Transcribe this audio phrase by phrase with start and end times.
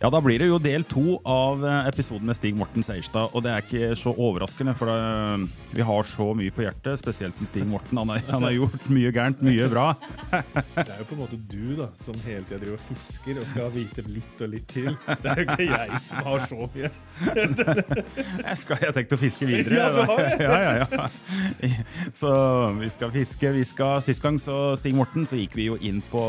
[0.00, 3.34] Ja, da blir det jo del to av eh, episoden med Stig Morten Seierstad.
[3.36, 7.36] Og det er ikke så overraskende, for det, vi har så mye på hjertet, spesielt
[7.36, 8.00] med Stig Morten.
[8.00, 9.90] Han har, han har gjort mye gærent, mye bra.
[10.80, 13.48] Det er jo på en måte du da, som hele tida driver og fisker og
[13.50, 14.88] skal vite litt og litt til.
[15.20, 16.90] Det er jo ikke jeg som har så mye.
[18.40, 19.76] Jeg, skal, jeg tenkte å fiske videre.
[19.76, 20.30] Ja, du har det.
[20.46, 21.74] Ja, ja, ja.
[22.16, 22.30] Så
[22.78, 23.52] vi skal fiske.
[23.54, 26.22] Vi skal, Sist gang, så Stig Morten, så gikk vi jo inn på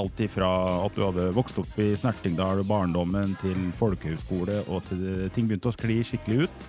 [0.00, 0.50] alt ifra
[0.82, 2.64] at du hadde vokst opp i Snertingdal,
[3.12, 6.64] barndommen, til folkehøyskole, og til ting begynte å skli skikkelig ut.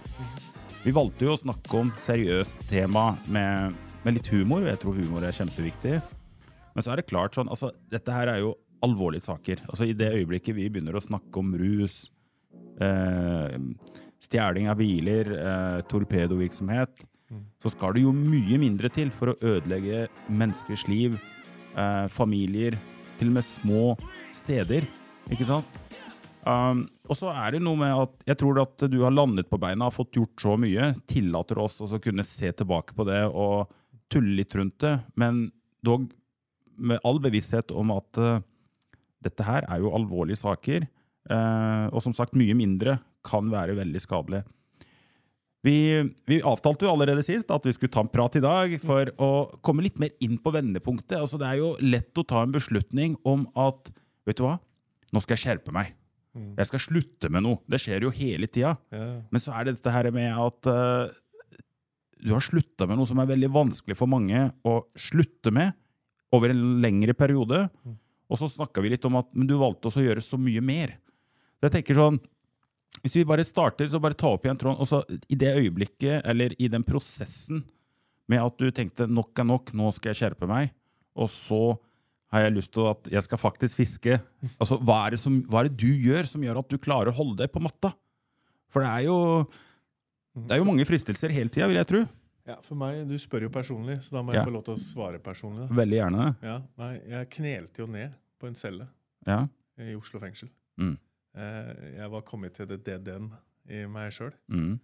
[0.83, 4.97] Vi valgte jo å snakke om seriøst tema med, med litt humor, og jeg tror
[4.97, 6.01] humor er kjempeviktig.
[6.73, 9.63] Men så er det klart sånn, altså, dette her er jo alvorlige saker.
[9.69, 12.09] Altså, I det øyeblikket vi begynner å snakke om rus,
[12.81, 13.55] eh,
[14.23, 17.05] stjeling av biler, eh, torpedovirksomhet,
[17.63, 21.15] så skal det jo mye mindre til for å ødelegge menneskers liv,
[21.77, 22.77] eh, familier,
[23.17, 23.97] til og med små
[24.31, 24.85] steder.
[25.31, 25.82] Ikke sant?
[26.43, 29.59] Um, og så er det noe med at jeg tror at du har landet på
[29.61, 33.71] beina, har fått gjort så mye, tillater oss å kunne se tilbake på det og
[34.11, 35.45] tulle litt rundt det, men
[35.83, 36.09] dog
[36.75, 38.41] med all bevissthet om at uh,
[39.23, 40.89] dette her er jo alvorlige saker,
[41.23, 44.41] Uh, og som sagt mye mindre kan være veldig skadelig.
[45.63, 49.07] Vi, vi avtalte jo allerede sist at vi skulle ta en prat i dag for
[49.15, 49.29] å
[49.63, 51.15] komme litt mer inn på vendepunktet.
[51.21, 53.93] Altså, det er jo lett å ta en beslutning om at
[54.27, 54.57] vet du hva,
[55.15, 55.93] nå skal jeg skjerpe meg.
[56.33, 57.61] Jeg skal slutte med noe.
[57.69, 58.73] Det skjer jo hele tida.
[58.93, 59.05] Ja.
[59.29, 61.11] Men så er det dette her med at uh,
[62.23, 65.75] du har slutta med noe som er veldig vanskelig for mange å slutte med
[66.33, 67.67] over en lengre periode.
[68.31, 70.63] Og så snakka vi litt om at men du valgte også å gjøre så mye
[70.63, 70.95] mer.
[71.59, 72.21] Så jeg tenker sånn,
[73.01, 74.79] Hvis vi bare starter, så bare ta opp igjen tråden.
[74.79, 77.63] og så I det øyeblikket, eller i den prosessen
[78.29, 80.69] med at du tenkte nok er nok, nå skal jeg skjerpe meg,
[81.17, 81.77] og så
[82.33, 84.17] har jeg lyst til at jeg skal faktisk fiske.
[84.57, 87.11] Altså, hva er, det som, hva er det du gjør som gjør at du klarer
[87.11, 87.93] å holde deg på matta?
[88.73, 89.17] For det er jo,
[90.47, 92.01] det er jo mange fristelser hele tida, vil jeg tro.
[92.49, 94.45] Ja, for meg, Du spør jo personlig, så da må jeg Ja.
[94.49, 95.69] få lov til å svare personlig.
[95.69, 95.75] Da.
[95.77, 96.25] Veldig gjerne.
[96.43, 98.87] Ja, nei, Jeg knelte jo ned på en celle
[99.25, 99.47] Ja.
[99.79, 100.49] i Oslo fengsel.
[100.77, 100.97] Mm.
[101.35, 103.31] Eh, jeg var kommet til det dead end
[103.69, 104.33] i meg sjøl.
[104.51, 104.79] Mm.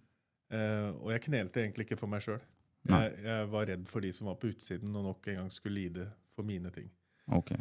[0.50, 2.40] Eh, og jeg knelte egentlig ikke for meg sjøl.
[2.88, 5.74] Jeg, jeg var redd for de som var på utsiden og nok en gang skulle
[5.82, 6.88] lide for mine ting.
[7.36, 7.52] Ok.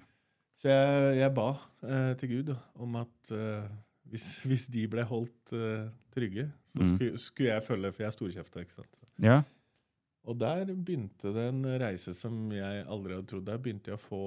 [0.60, 1.50] Så jeg, jeg ba
[1.88, 2.50] eh, til Gud
[2.84, 3.70] om at eh,
[4.12, 6.90] hvis, hvis de ble holdt eh, trygge, så mm.
[6.94, 8.66] skulle, skulle jeg følge, for jeg er storkjefta.
[8.66, 9.02] ikke sant?
[9.24, 9.40] Ja.
[10.30, 13.48] Og der begynte det en reise som jeg aldri hadde trodd.
[13.48, 14.22] Der begynte jeg å få,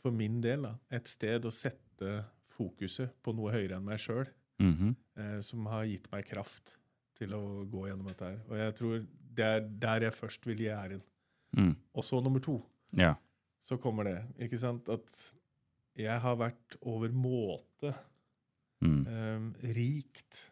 [0.00, 2.22] for min del, da, et sted å sette
[2.58, 4.26] fokuset på noe høyere enn meg sjøl,
[4.58, 4.94] Mhm.
[5.20, 6.78] eh, som har gitt meg kraft
[7.14, 8.40] til å gå gjennom dette her.
[8.48, 8.96] Og jeg tror
[9.38, 11.02] det er der jeg først vil gi æren.
[11.54, 11.76] Mm.
[11.94, 12.56] Og så nummer to.
[12.98, 13.12] Ja.
[13.62, 14.18] Så kommer det.
[14.46, 14.88] Ikke sant?
[14.88, 15.32] At
[15.98, 17.94] jeg har vært over måte
[18.80, 19.06] Mm.
[19.10, 20.50] eh, rikt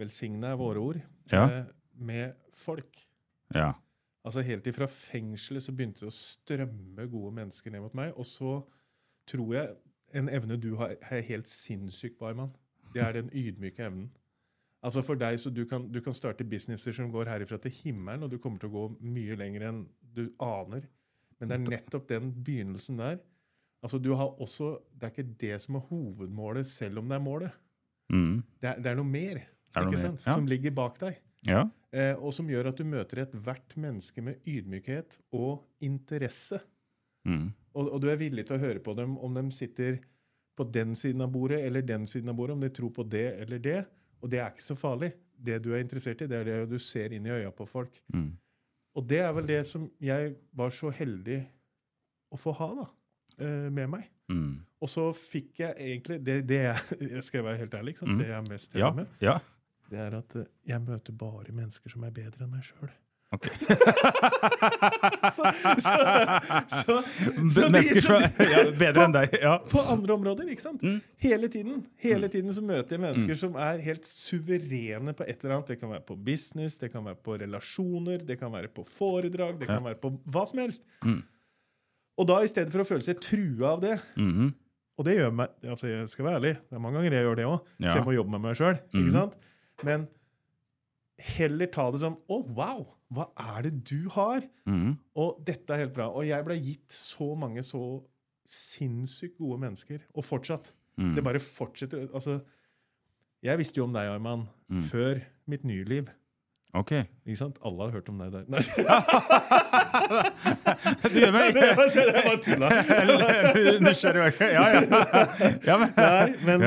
[0.00, 1.00] Velsigna er våre ord.
[1.30, 1.44] Ja.
[1.60, 2.98] eh, med folk.
[3.54, 3.72] Ja.
[4.24, 8.12] Altså Helt ifra fengselet så begynte det å strømme gode mennesker ned mot meg.
[8.16, 8.62] Og så
[9.28, 9.76] tror jeg
[10.14, 12.50] en evne du har, er helt sinnssyk, Barman.
[12.94, 14.10] Det er den ydmyke evnen.
[14.82, 18.24] Altså for deg, så du kan, du kan starte businesser som går herifra til himmelen,
[18.24, 19.84] og du kommer til å gå mye lenger enn
[20.14, 20.88] du aner.
[21.42, 23.20] Men det er nettopp den begynnelsen der.
[23.82, 27.24] Altså du har også, Det er ikke det som er hovedmålet, selv om det er
[27.24, 27.60] målet.
[28.12, 28.42] Mm.
[28.60, 29.40] Det er, det er noe mer
[29.74, 30.18] Er noe mer?
[30.26, 30.34] Ja.
[30.34, 31.18] som ligger bak deg.
[31.48, 31.64] Ja.
[31.92, 36.60] Eh, og som gjør at du møter ethvert menneske med ydmykhet og interesse.
[37.28, 37.50] Mm.
[37.74, 39.98] Og, og du er villig til å høre på dem om de sitter
[40.58, 43.26] på den siden av bordet eller den siden av bordet, om de tror på det
[43.42, 43.80] eller det.
[44.22, 45.12] Og det er ikke så farlig.
[45.42, 47.96] Det du er interessert i, det er det du ser inn i øya på folk.
[48.14, 48.30] Mm.
[48.96, 51.38] Og det er vel det som jeg var så heldig
[52.32, 52.86] å få ha da,
[53.38, 54.08] eh, med meg.
[54.32, 54.60] Mm.
[54.82, 57.96] Og så fikk jeg egentlig det, det jeg, jeg skal være helt ærlig.
[58.02, 58.18] Mm.
[58.18, 58.90] det jeg er mest Ja.
[58.90, 59.38] heldig med, ja.
[59.90, 62.90] det er at eh, jeg møter bare mennesker som er bedre enn meg sjøl.
[63.32, 63.46] Ok.
[65.36, 65.44] så,
[65.78, 65.92] så,
[66.68, 66.96] så,
[67.54, 69.36] så Mennesker så ja, Bedre enn deg.
[69.40, 69.54] Ja.
[69.70, 70.84] På andre områder, ikke sant?
[70.84, 70.98] Mm.
[71.24, 75.56] Hele tiden Hele tiden så møter jeg mennesker som er helt suverene på et eller
[75.58, 75.72] annet.
[75.72, 79.56] Det kan være på business, det kan være på relasjoner, det kan være på foredrag,
[79.60, 79.86] det kan Ja.
[79.92, 80.84] være på hva som helst.
[81.04, 81.22] Mm.
[82.20, 84.52] Og da, i stedet for å føle seg trua av det, -hmm.
[84.98, 87.38] Og det gjør meg altså Jeg skal være ærlig, det er mange ganger jeg gjør
[87.38, 87.58] det òg.
[87.80, 88.76] Så jeg må jobbe med meg sjøl.
[88.94, 89.10] Mhm.
[89.10, 89.38] sant?
[89.82, 90.08] Men
[91.22, 92.84] heller ta det som Å, wow!
[93.12, 93.26] Hva
[93.56, 94.40] er det du har?
[94.64, 94.94] Mm.
[95.20, 96.06] Og dette er helt bra.
[96.16, 97.82] Og jeg ble gitt så mange så
[98.48, 100.00] sinnssykt gode mennesker.
[100.16, 100.72] Og fortsatt.
[101.00, 101.12] Mm.
[101.16, 102.06] Det bare fortsetter.
[102.16, 102.38] Altså,
[103.44, 104.82] jeg visste jo om deg, Arman, Mm.
[104.88, 106.08] før mitt nye liv.
[106.74, 106.92] Ok.
[107.26, 107.58] Ikke sant?
[107.68, 108.44] Alle har hørt om deg der.
[108.48, 108.60] Nei,
[111.12, 112.68] Du gjør meg det var tulla.
[113.84, 114.32] nysgjerrig.
[114.40, 114.80] Ja, ja.
[115.68, 116.64] ja men, Nei, men,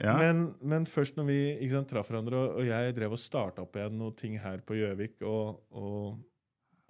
[0.00, 0.16] ja.
[0.18, 3.76] Men, men først når vi sant, traff hverandre, og, og jeg drev og starta opp
[3.78, 6.20] igjen noen ting her på Gjøvik, og, og,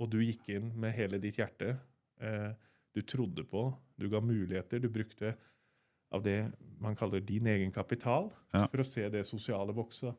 [0.01, 1.75] og du gikk inn med hele ditt hjerte
[2.23, 2.51] eh,
[2.97, 3.69] Du trodde på,
[4.01, 5.35] du ga muligheter, du brukte
[6.11, 6.41] av det
[6.83, 8.65] man kaller din egen kapital Ja.
[8.67, 10.11] for å se det sosiale vokse.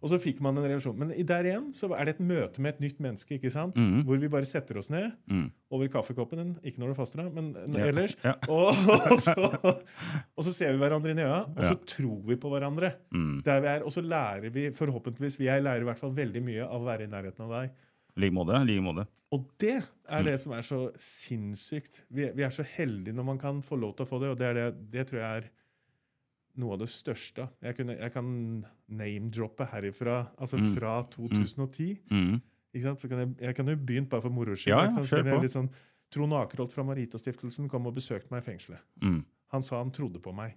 [0.00, 0.94] Og så fikk man en relasjon.
[0.96, 3.74] Men der igjen så er det et møte med et nytt menneske, ikke sant?
[3.74, 4.04] Mhm.
[4.06, 5.50] hvor vi bare setter oss ned Mm.
[5.74, 6.56] over kaffekoppen.
[6.62, 7.86] Ikke når du faster, da, men Ja.
[7.90, 8.14] ellers.
[8.24, 8.34] Ja.
[8.48, 8.68] Og,
[9.10, 11.82] og, så, og så ser vi hverandre inn i øya, og så Ja.
[11.84, 12.92] tror vi på hverandre.
[13.12, 13.42] Mm.
[13.42, 16.62] Der vi er, Og så lærer vi forhåpentligvis Jeg lærer i hvert fall veldig mye
[16.62, 17.70] av å være i nærheten av deg.
[18.16, 18.66] Like måte.
[18.66, 19.06] Like måte.
[19.32, 20.24] Og det er Mm.
[20.24, 22.02] det som er så sinnssykt.
[22.10, 24.38] Vi, vi er så heldige når man kan få lov til å få det, og
[24.40, 25.50] det, det, det tror jeg er
[26.58, 27.48] noe av det største.
[27.62, 28.28] Jeg, kunne, jeg kan
[28.90, 30.74] name-droppe herifra, altså Mm.
[30.76, 31.98] fra 2010.
[32.10, 32.40] Mm.
[32.74, 33.00] Ikke sant?
[33.00, 34.74] Så kan jeg, jeg kan jo begynt bare for moro skyld.
[34.74, 35.48] Ja, ja, kjør på.
[35.48, 35.68] sånn,
[36.10, 38.80] Trond Akerholt fra Maritastiftelsen kom og besøkte meg i fengselet.
[39.02, 39.24] Mm.
[39.52, 40.56] Han sa han trodde på meg.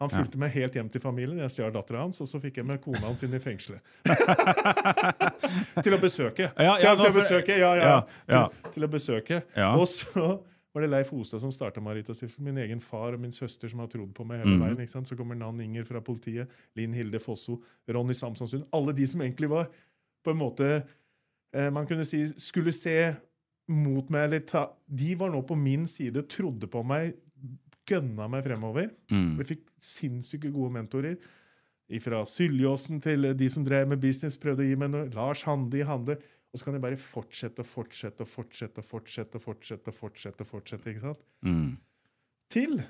[0.00, 0.18] Han Ja.
[0.18, 1.38] fulgte meg helt hjem til familien.
[1.38, 3.80] Jeg stjal dattera hans, og så fikk jeg med kona hans inn i fengselet.
[5.82, 6.48] til å besøke.
[6.58, 7.84] Ja, ja, til, å besøke, ja, ja.
[7.84, 8.42] Ja, ja.
[8.48, 9.42] Til, til å besøke.
[9.56, 9.74] Ja.
[9.78, 10.40] Og så
[10.74, 12.44] var det Leif Ostad som starta Maritastiftelsen.
[12.44, 14.60] Min egen far og min søster som har trodd på meg hele Mhm.
[14.64, 14.78] veien.
[14.80, 15.06] ikke sant?
[15.08, 18.64] Så kommer Nan Inger fra politiet, Linn Hilde Fosso, Ronny Samsonsund.
[18.72, 19.68] Alle de som egentlig var
[20.24, 20.86] på en måte
[21.54, 23.14] eh, Man kunne si skulle se
[23.68, 27.14] mot meg, eller ta De var nå på min side, trodde på meg,
[27.86, 28.90] gønna meg fremover.
[29.10, 29.36] Mm.
[29.38, 31.18] Vi fikk sinnssyke gode mentorer.
[32.00, 35.10] Fra Syljåsen til de som drev med business, prøvde å gi meg noe.
[35.12, 36.16] Lars Hande i Hande.
[36.52, 39.36] Og så kan jeg bare fortsette og fortsette og fortsette og fortsette.
[39.38, 41.22] og fortsette og fortsette, og fortsette, ikke sant?
[41.42, 41.78] Mm.
[42.52, 42.82] Til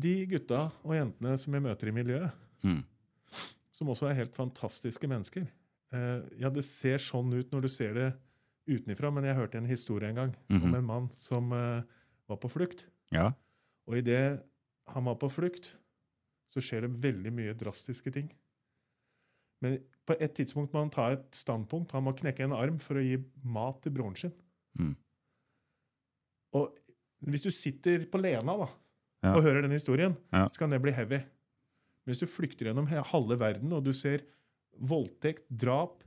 [0.00, 2.30] de gutta og jentene som jeg møter i miljøet,
[2.62, 2.82] Mm.
[3.72, 5.46] som også er helt fantastiske mennesker.
[5.92, 8.08] Eh, ja, det ser sånn ut når du ser det
[8.68, 10.74] utenfra, men jeg hørte en historie en gang om Mhm.
[10.74, 11.82] en mann som eh,
[12.28, 12.86] var på flukt.
[13.10, 13.32] Ja.
[13.88, 14.42] Og idet
[14.88, 15.76] han var på flukt,
[16.48, 18.30] så skjer det veldig mye drastiske ting.
[19.60, 21.92] Men på et tidspunkt må han ta et standpunkt.
[21.96, 23.16] Han må knekke en arm for å gi
[23.46, 24.32] mat til broren sin.
[24.78, 24.94] Mm.
[26.58, 26.78] Og
[27.30, 28.68] hvis du sitter på Lena da,
[29.22, 29.34] Ja.
[29.36, 30.48] og hører den historien, Ja.
[30.48, 31.18] så kan det bli heavy.
[31.18, 34.22] Men hvis du flykter gjennom halve verden, og du ser
[34.80, 36.02] voldtekt, drap,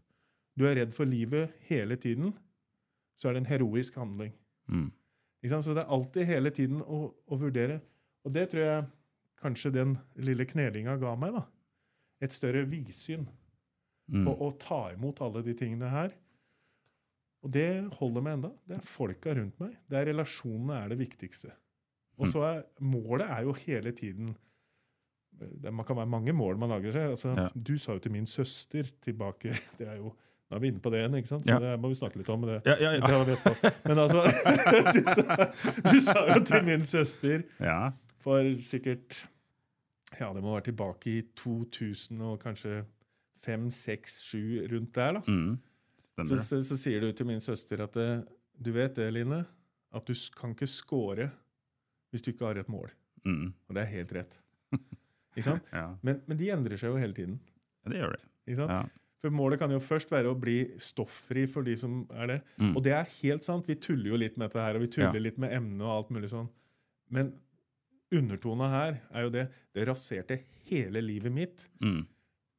[0.58, 2.34] du er redd for livet hele tiden,
[3.16, 4.34] så er det en heroisk handling.
[4.68, 4.92] Mm.
[5.46, 7.82] Så det er alltid hele tiden å, å vurdere.
[8.26, 8.86] Og det tror jeg
[9.44, 11.34] kanskje den lille knelinga ga meg.
[11.34, 11.46] da.
[12.22, 13.28] Et større vidsyn
[14.12, 14.26] Mm.
[14.28, 16.12] på å ta imot alle de tingene her.
[17.44, 17.68] Og det
[18.00, 18.50] holder meg enda.
[18.68, 19.78] Det er folka rundt meg.
[19.90, 21.52] Det er Relasjonene er det viktigste.
[22.20, 24.36] Og så er målet er jo hele tiden
[25.34, 27.10] det Man kan være mange mål man lager seg.
[27.16, 27.48] Altså, Ja.
[27.56, 30.14] Du sa jo til min søster tilbake det er jo,
[30.52, 31.48] Nå er vi inne på det igjen, ikke sant?
[31.48, 31.60] så Ja.
[31.60, 32.42] det må vi snakke litt om.
[32.46, 33.74] Det, Ja, det.
[33.88, 34.22] Men altså,
[34.94, 35.48] du sa,
[35.90, 37.92] du sa jo til min søster ja.
[38.20, 39.24] for sikkert
[40.20, 42.84] Ja, det må være tilbake i 2000 og kanskje
[43.44, 45.20] 5, 6, 7, rundt der.
[45.20, 45.22] da.
[45.28, 45.60] Mm.
[46.30, 48.20] Så, så, så sier du til min søster at eh,
[48.62, 49.42] du vet det, Line,
[49.94, 51.30] at du kan ikke score
[52.14, 52.92] hvis du ikke har et mål.
[53.26, 53.48] Mm.
[53.68, 54.36] Og det er helt rett.
[55.34, 55.70] Ikke sant?
[55.74, 55.88] Ja.
[56.06, 57.40] Men, men de endrer seg jo hele tiden.
[57.82, 58.20] ja, det gjør det.
[58.46, 58.74] Ikke sant?
[58.76, 58.84] Ja.
[59.24, 62.36] For målet kan jo først være å bli stofffri for de som er det.
[62.60, 62.74] Mm.
[62.76, 63.66] Og det er helt sant.
[63.72, 65.24] Vi tuller jo litt med dette her, og vi tuller Ja.
[65.26, 66.50] litt med emnet og alt mulig sånn.
[67.10, 67.32] Men
[68.14, 69.46] undertona her er jo det.
[69.74, 70.38] Det raserte
[70.70, 71.66] hele livet mitt.
[71.82, 72.04] Mm.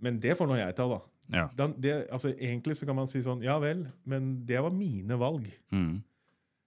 [0.02, 1.00] Men det får nå jeg ta, da.
[1.32, 1.44] Ja.
[1.56, 5.16] Den, det, altså, egentlig så kan man si sånn Ja vel, men det var mine
[5.20, 5.46] valg.
[5.72, 6.02] Mm.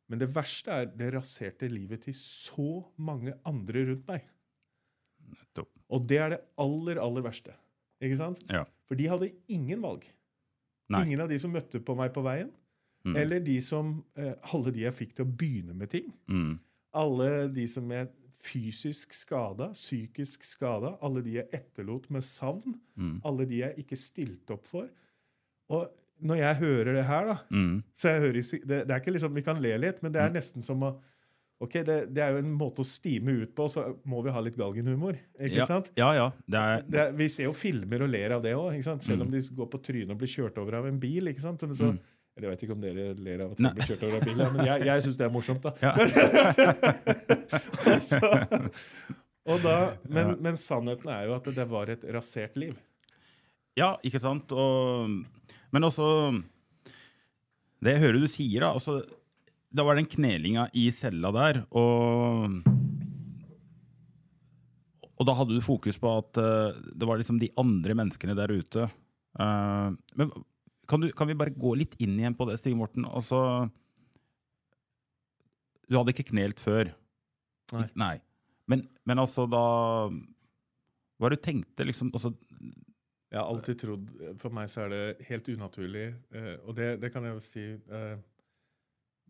[0.10, 4.24] Men det verste er det raserte livet til så mange andre rundt meg.
[5.28, 5.70] Nettopp.
[5.94, 7.54] Og det er det aller, aller verste.
[8.02, 8.42] Ikke sant?
[8.52, 8.64] Ja.
[8.88, 10.06] For de hadde ingen valg.
[10.90, 11.04] Nei.
[11.04, 12.54] Ingen av de som møtte på meg på veien,
[13.06, 13.16] Mm.
[13.16, 16.10] eller de som, eh, alle de jeg fikk til å begynne med ting.
[16.28, 16.60] Mm.
[16.94, 18.10] Alle de som er
[18.44, 23.22] fysisk skada, psykisk skada, alle de jeg etterlot med savn, Mm.
[23.26, 24.88] alle de jeg ikke stilte opp for.
[25.70, 25.90] Og
[26.24, 27.84] når jeg hører det her, da, Mm.
[27.96, 28.34] så jeg hører,
[28.68, 31.00] det, det er ikke liksom, Vi kan le litt, men det er nesten som å
[31.60, 34.40] Ok, det, det er jo en måte å stime ut på, så må vi ha
[34.42, 35.18] litt galgenhumor.
[35.42, 35.90] ikke Ja, sant?
[35.98, 36.32] ja, ja.
[36.48, 39.28] Det er, Det er, vi ser jo filmer og ler av det òg, selv om
[39.28, 39.32] Mm.
[39.32, 41.24] de går på trynet og blir kjørt over av en bil.
[41.28, 41.60] ikke sant?
[41.60, 42.00] Så, så, Mm.
[42.38, 44.68] Jeg vet ikke om dere ler av at folk blir kjørt over av bil, men
[44.68, 45.64] jeg, jeg syns det er morsomt.
[45.64, 45.72] da.
[45.82, 45.94] Ja.
[48.10, 48.20] så,
[49.64, 52.76] da, men, men sannheten er jo at det var et rasert liv.
[53.78, 54.54] Ja, ikke sant?
[54.54, 55.10] Og,
[55.74, 56.08] men også
[57.84, 59.00] Det jeg hører du sier, da altså,
[59.70, 62.58] Da var den knelinga i cella der, og
[65.18, 68.52] Og da hadde du fokus på at uh, det var liksom de andre menneskene der
[68.54, 68.84] ute.
[69.34, 70.30] Uh, men
[70.88, 73.06] kan, du, kan vi bare gå litt inn igjen på det, Stig Morten?
[73.06, 73.40] Altså
[75.88, 76.92] Du hadde ikke knelt før?
[77.76, 77.88] Nei.
[78.00, 78.16] Nei.
[78.68, 79.62] Men, men altså, da
[81.20, 82.12] Hva du tenkte, liksom?
[82.16, 82.34] Altså,
[83.32, 84.10] Jeg har alltid trodd
[84.42, 87.66] For meg så er det helt unaturlig, eh, og det, det kan jeg jo si
[87.76, 88.16] eh,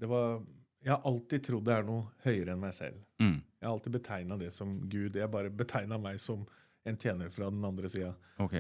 [0.01, 0.39] Det var
[0.85, 3.01] Jeg har alltid trodd det er noe høyere enn meg selv.
[3.21, 5.15] mm, Jeg har alltid betegna det som Gud.
[5.17, 6.45] Jeg bare betegna meg som
[6.87, 8.13] en tjener fra den andre sida.
[8.39, 8.53] ok.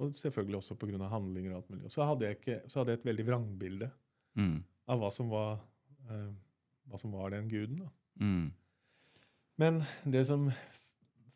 [0.00, 0.96] Og selvfølgelig også pga.
[1.12, 1.84] handlinger og alt mulig.
[1.84, 3.90] Og så hadde jeg, ikke, så hadde jeg et veldig vrangbilde
[4.38, 5.56] Mm, av hva som var,
[6.08, 6.28] uh,
[6.88, 7.80] hva som var den guden.
[7.82, 7.88] da.
[8.22, 8.52] mm,
[9.58, 10.44] Men det som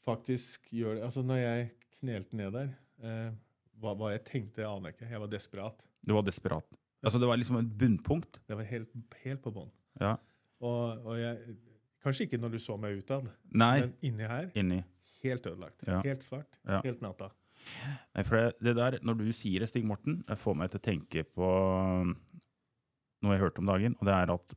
[0.05, 2.71] faktisk gjør det Altså, når jeg knelte ned der
[3.03, 3.35] uh,
[3.83, 5.11] hva, hva jeg tenkte, jeg aner jeg ikke.
[5.11, 5.87] Jeg var desperat.
[6.07, 6.77] Du var desperat.
[7.05, 8.39] Altså, det var liksom et bunnpunkt.
[8.49, 8.93] Det var helt,
[9.25, 9.71] helt på bånn.
[10.01, 10.15] Ja.
[10.65, 11.57] Og, og jeg
[12.05, 14.83] Kanskje ikke når du så meg utad, men inni her inni.
[15.23, 15.87] helt ødelagt.
[15.89, 16.03] Ja.
[16.05, 16.59] Helt svart.
[16.69, 16.83] Ja.
[16.85, 17.31] Helt natta.
[18.15, 20.81] Nei, for det, det der, Når du sier det, Stig Morten, det får meg til
[20.81, 21.49] å tenke på
[23.25, 23.97] noe jeg hørte om dagen.
[23.99, 24.57] og det er at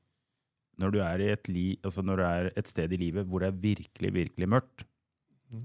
[0.77, 3.41] når du er, i et, li, altså når du er et sted i livet hvor
[3.41, 4.83] det er virkelig, virkelig mørkt,
[5.49, 5.63] mm.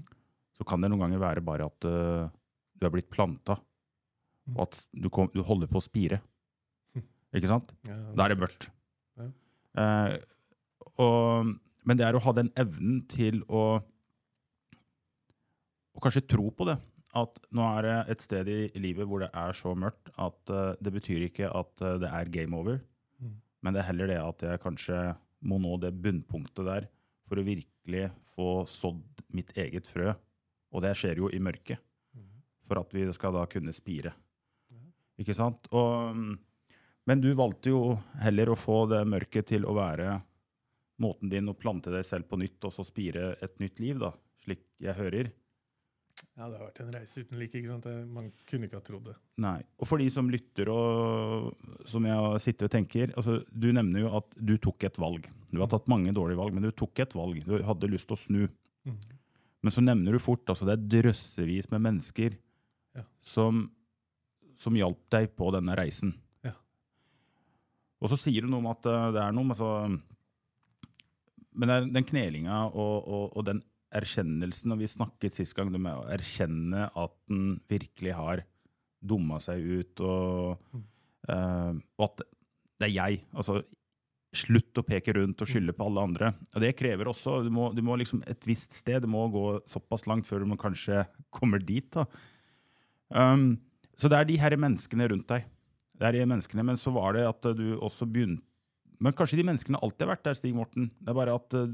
[0.57, 2.31] så kan det noen ganger være bare at uh,
[2.73, 3.59] du er blitt planta,
[4.47, 4.55] mm.
[4.55, 6.17] og at du, kom, du holder på å spire.
[7.35, 7.75] Ikke sant?
[7.85, 8.69] Ja, Da er det mørkt.
[9.21, 9.29] Ja.
[9.77, 11.53] Uh, og,
[11.85, 13.83] men det er å ha den evnen til å
[15.93, 16.75] å kanskje tro på det.
[17.13, 20.73] At nå er det et sted i livet hvor det er så mørkt at uh,
[20.81, 22.81] det betyr ikke at uh, det er game over,
[23.21, 23.35] Mm.
[23.61, 24.97] men det er heller det at jeg kanskje
[25.45, 26.87] må nå det bunnpunktet der
[27.29, 30.15] for å virkelig få sådd mitt eget frø.
[30.73, 31.77] Og det skjer jo i mørket,
[32.15, 32.41] Mhm.
[32.67, 34.13] for at vi skal da kunne spire.
[35.19, 35.67] Ikke sant?
[35.71, 36.37] Og, mm,
[37.05, 40.23] men du valgte jo heller å få det mørket til å være
[40.99, 44.11] måten din å plante deg selv på nytt og så spire et nytt liv, da,
[44.43, 45.31] slik jeg hører.
[46.33, 47.57] Ja, det har vært en reise uten like.
[47.59, 47.85] ikke sant?
[48.09, 49.13] Man kunne ikke ha trodd det.
[49.43, 49.59] Nei.
[49.77, 51.51] Og for de som lytter og
[51.89, 55.27] som jeg sitter og tenker altså, Du nevner jo at du tok et valg.
[55.53, 57.43] Du har tatt mange dårlige valg, men du tok et valg.
[57.45, 58.41] Du hadde lyst til å snu.
[58.89, 58.97] Mm.
[59.63, 62.39] Men så nevner du fort altså det er drøssevis med mennesker
[62.97, 63.05] Ja.
[63.25, 63.67] som,
[64.59, 66.11] som hjalp deg på denne reisen.
[66.45, 66.51] Ja.
[68.01, 70.01] Og så sier du noe om at eh, det er noe altså, så
[71.53, 73.61] Men den knelinga og, og, og den
[73.95, 78.43] erkjennelsen, og vi snakket sist gang, det med å erkjenne at en virkelig har
[79.03, 80.83] dumma seg ut, og,
[81.29, 82.25] uh, og at
[82.79, 83.23] det er jeg.
[83.35, 83.61] Altså,
[84.33, 86.31] slutt å peke rundt og skylde på alle andre.
[86.55, 89.03] Og det krever også Du må, du må liksom et visst sted.
[89.03, 91.89] Det må gå såpass langt før du kanskje kommer dit.
[91.93, 92.07] da.
[93.13, 93.61] Um,
[93.93, 95.45] så det er de her menneskene rundt deg.
[95.93, 98.43] Det er de menneskene, Men så var det at du også begynte
[98.99, 100.89] Men kanskje de menneskene alltid har vært der, Stig Morten.
[100.99, 101.73] Det er bare at eh,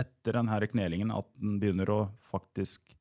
[0.00, 1.98] etter denne knelingen at den begynner å
[2.30, 2.96] faktisk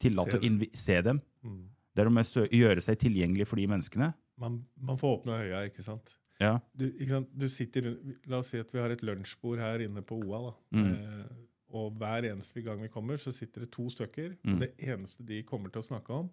[0.00, 1.20] tillate å se dem.
[1.44, 1.64] Mm.
[1.94, 4.12] Det er å med sø- gjøre seg tilgjengelig for de menneskene.
[4.38, 6.14] Man, man får åpne øya, ikke sant?
[6.38, 6.60] Ja.
[6.78, 7.32] Du, ikke sant?
[7.34, 7.88] du sitter,
[8.30, 10.38] La oss si at vi har et lunsjbord her inne på OA.
[10.46, 10.52] da.
[10.78, 10.92] Mm.
[10.92, 11.24] Eh,
[11.78, 14.36] og hver eneste gang vi kommer, så sitter det to stykker.
[14.46, 14.52] Mm.
[14.54, 16.30] Og det eneste de kommer til å snakke om,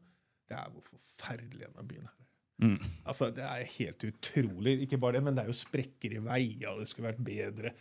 [0.48, 2.22] det er hvor forferdelig denne byen er.
[2.62, 2.77] Mm.
[3.03, 4.77] Altså, Det er helt utrolig.
[4.86, 7.74] Ikke bare det, men det er jo sprekker i veier, og det skulle vært bedre.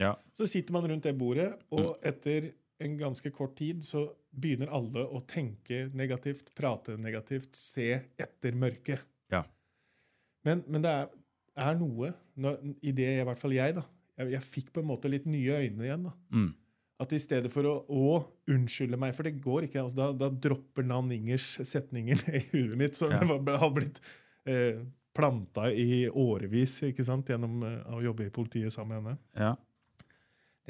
[0.00, 0.14] Ja.
[0.38, 2.08] Så sitter man rundt det bordet, og Mm.
[2.12, 8.52] etter en ganske kort tid så begynner alle å tenke negativt, prate negativt, se etter
[8.56, 9.00] mørket.
[9.30, 9.42] Ja.
[10.44, 11.08] Men, men det er,
[11.56, 13.82] er noe når, i det, i hvert fall jeg, da.
[14.20, 16.04] Jeg, jeg fikk på en måte litt nye øyne igjen.
[16.08, 16.12] da.
[16.32, 16.54] Mm.
[17.00, 20.28] At i stedet for å, å unnskylde meg, for det går ikke, altså, da, da
[20.30, 23.20] dropper Nan Ingers setninger i huet mitt, Så Ja.
[23.24, 24.00] var- har blitt
[24.46, 24.80] eh,
[25.16, 29.18] planta i årevis ikke sant, gjennom eh, å jobbe i politiet sammen med henne.
[29.34, 29.56] ja.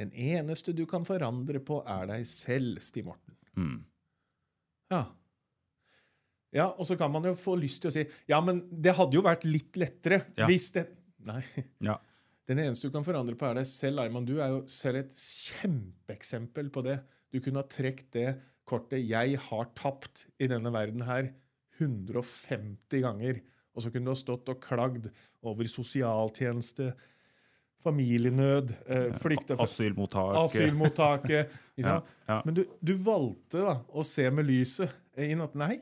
[0.00, 3.34] Den eneste du kan forandre på, er deg selv, Stig Morten.
[3.58, 3.80] Mm.
[4.94, 5.02] Ja.
[6.56, 9.18] Ja, og så kan man jo få lyst til å si ja, men det hadde
[9.18, 10.48] jo vært litt lettere Ja.
[10.48, 10.86] hvis det
[11.28, 11.42] Nei.
[11.84, 11.98] ja.
[12.48, 14.24] Den eneste du kan forandre på, er deg selv, Arman.
[14.26, 16.96] Du er jo selv et kjempeeksempel på det.
[17.30, 18.30] Du kunne ha trukket det
[18.66, 21.30] kortet 'Jeg har tapt i denne verden her'
[21.78, 23.38] 150 ganger.
[23.74, 25.08] Og så kunne du ha stått og klagd
[25.46, 26.90] over sosialtjeneste,
[27.80, 30.34] familienød, eh, flykta fra Asylmottak.
[30.44, 31.54] asylmottaket.
[31.78, 32.02] liksom.
[32.02, 32.40] Ja, ja.
[32.44, 35.78] Men du, du valgte da å se med lyset inn at nei,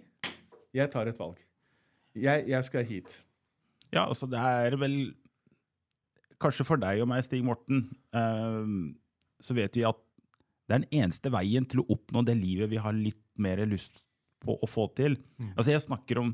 [0.77, 1.41] jeg tar et valg.
[2.15, 3.17] Jeg, jeg skal hit.
[3.91, 4.99] Ja, altså det er vel
[6.39, 8.69] Kanskje for deg og meg, Stig Morten, eh,
[9.43, 9.99] så vet vi at
[10.69, 14.05] Det er den eneste veien til å oppnå det livet vi har litt mer lyst
[14.45, 15.17] på å få til.
[15.57, 16.31] Altså Jeg snakker om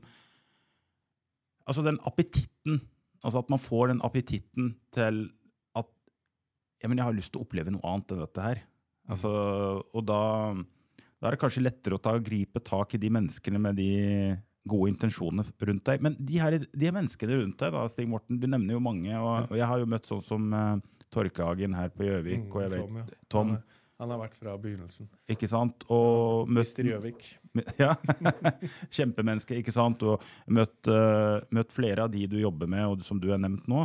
[1.68, 2.80] altså den appetitten.
[3.24, 5.26] Altså at man får den appetitten til
[5.78, 5.90] at
[6.82, 8.64] ja, men jeg har lyst til å oppleve noe annet enn dette her.
[9.12, 9.30] Altså,
[9.84, 10.22] og da,
[11.20, 13.90] da er det kanskje lettere å ta, gripe tak i de menneskene med de
[14.68, 16.04] gode intensjonene rundt deg.
[16.04, 19.12] Men de, her, de menneskene rundt deg, da, Stig Morten, du nevner jo mange.
[19.12, 20.76] Og, og jeg har jo møtt sånn som uh,
[21.12, 22.48] Torkehagen her på Gjøvik.
[22.48, 23.24] og jeg vet, Tom, ja.
[23.32, 23.56] Tom,
[24.02, 25.06] Han, har vært fra begynnelsen.
[25.30, 25.84] ikke sant?
[25.94, 26.88] Og møtt, Mr.
[26.90, 27.28] Gjøvik.
[27.82, 27.92] ja,
[28.90, 30.02] Kjempemenneske, ikke sant?
[30.02, 33.68] Og møtt, eh, møtt flere av de du jobber med, og som du har nevnt
[33.70, 33.84] nå.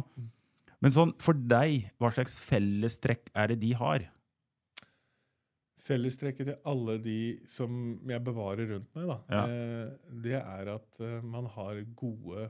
[0.81, 4.07] Men sånn, for deg, hva slags fellestrekk er det de har?
[5.89, 7.17] Fellestrekket til alle de
[7.49, 7.71] som
[8.09, 9.43] jeg bevarer rundt meg, da, Ja.
[9.45, 9.93] eh,
[10.25, 12.49] det er at eh, man har gode,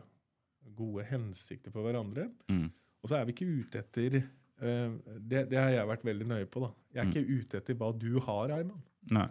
[0.76, 2.30] gode hensikter for hverandre.
[2.50, 2.70] Mm.
[3.04, 4.18] Og så er vi ikke ute etter
[4.60, 6.62] det, det har jeg vært veldig nøye på.
[6.66, 6.72] da.
[6.94, 7.12] Jeg er Mm.
[7.14, 8.82] ikke ute etter hva du har, Ayman.
[9.12, 9.28] Nei.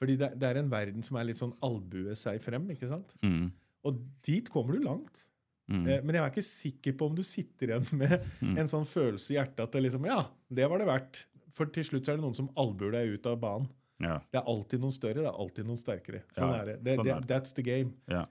[0.00, 2.68] Fordi det, det er en verden som er litt sånn albue seg frem.
[2.70, 3.14] ikke sant?
[3.22, 3.50] Mm.
[3.84, 5.26] Og dit kommer du langt.
[5.70, 5.86] Mm.
[5.86, 8.58] Eh, men jeg er ikke sikker på om du sitter igjen med Mm.
[8.58, 11.24] en sånn følelse i hjertet at det liksom, ja, det var det verdt.
[11.52, 13.68] For til slutt så er det noen som albuer deg ut av banen.
[14.00, 14.18] Ja.
[14.32, 16.22] Det er alltid noen større, det er alltid noen sterkere.
[16.32, 16.76] Sånn Ja, er det.
[16.84, 17.28] det, sånn er det.
[17.28, 17.92] That's the game.
[18.08, 18.24] Ja.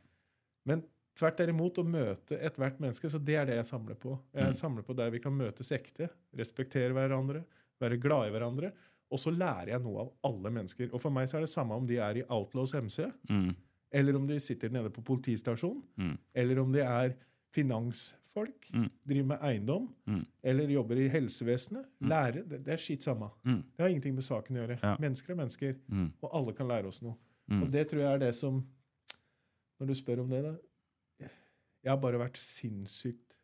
[0.66, 0.84] Men
[1.20, 4.18] tvert derimot å møte ethvert menneske, så det er det jeg samler på.
[4.34, 4.54] Jeg Mm.
[4.56, 7.44] samler på der vi kan møtes ekte, respektere hverandre,
[7.82, 8.72] være glad i hverandre.
[9.12, 10.94] Og så lærer jeg noe av alle mennesker.
[10.94, 13.56] Og for meg så er det samme om de er i Outlaws MC, Mm.
[13.92, 16.18] eller om de sitter nede på politistasjonen, Mm.
[16.36, 17.16] eller om de er
[17.52, 18.90] finansfolk, Mm.
[19.08, 20.26] driver med eiendom, Mm.
[20.44, 21.86] eller jobber i helsevesenet.
[22.02, 23.32] Lære, det, det er skitt samme.
[23.44, 23.64] Mm.
[23.76, 24.80] Det har ingenting med saken å gjøre.
[24.84, 24.96] Ja.
[24.98, 26.12] Mennesker er mennesker, Mm.
[26.22, 27.16] og alle kan lære oss noe.
[27.50, 27.64] Mm.
[27.64, 28.66] Og det tror jeg er det som
[29.82, 30.56] Når du spør om det, da
[31.84, 33.36] Jeg har bare vært sinnssykt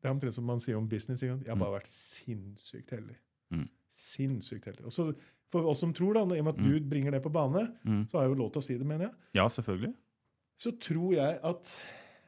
[0.00, 1.22] Det er omtrent som man sier om business.
[1.24, 3.16] Jeg har bare vært sinnssykt heldig.
[3.54, 3.68] Mm.
[3.90, 4.84] Sinnssykt heldig.
[4.84, 5.06] Og så
[5.54, 8.08] For oss som tror, da, i og med at du bringer det på bane, Mm.
[8.10, 9.94] så har jeg jo lov til å si det, mener jeg, Ja, selvfølgelig.
[10.58, 11.76] så tror jeg at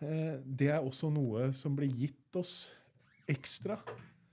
[0.01, 2.73] eh, det er også noe som blir gitt oss
[3.29, 3.81] ekstra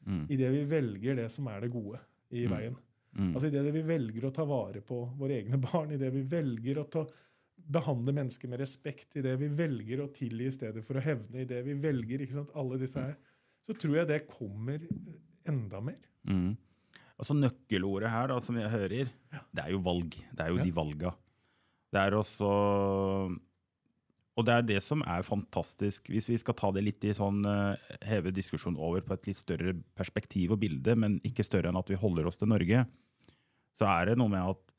[0.06, 0.28] Mm.
[0.30, 2.00] idet vi velger det som er det gode
[2.32, 2.76] i veien.
[3.18, 3.34] Mm.
[3.34, 6.90] Altså Idet vi velger å ta vare på våre egne barn, idet vi velger å
[6.90, 7.06] ta,
[7.72, 11.42] behandle mennesker med respekt, i det vi velger å tilgi i stedet for å hevne,
[11.42, 13.16] i det vi velger ikke sant, alle disse her,
[13.64, 14.84] så tror jeg det kommer
[15.48, 16.00] enda mer.
[16.28, 16.58] Mm.
[17.20, 19.10] Altså Nøkkelordet her, da, som jeg hører,
[19.54, 20.16] det er jo valg.
[20.34, 20.64] Det er jo Ja.
[20.64, 21.14] de valga.
[21.94, 23.40] Det er også
[24.36, 27.46] Og det er det som er fantastisk, hvis vi skal ta det litt i sånn
[27.46, 31.78] eh, heve diskusjonen over på et litt større perspektiv og bilde, men ikke større enn
[31.78, 32.88] at vi holder oss til Norge,
[33.78, 34.74] så er det noe med at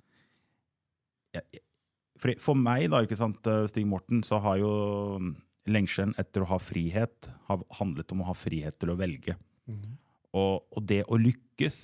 [1.35, 1.61] jeg-
[2.25, 4.71] for, for meg, da, ikke sant, eh, Stig Morten, så har jo
[5.69, 9.37] lengselen etter å ha frihet har handlet om å ha frihet til å velge.
[10.35, 11.79] Og, og det å lykkes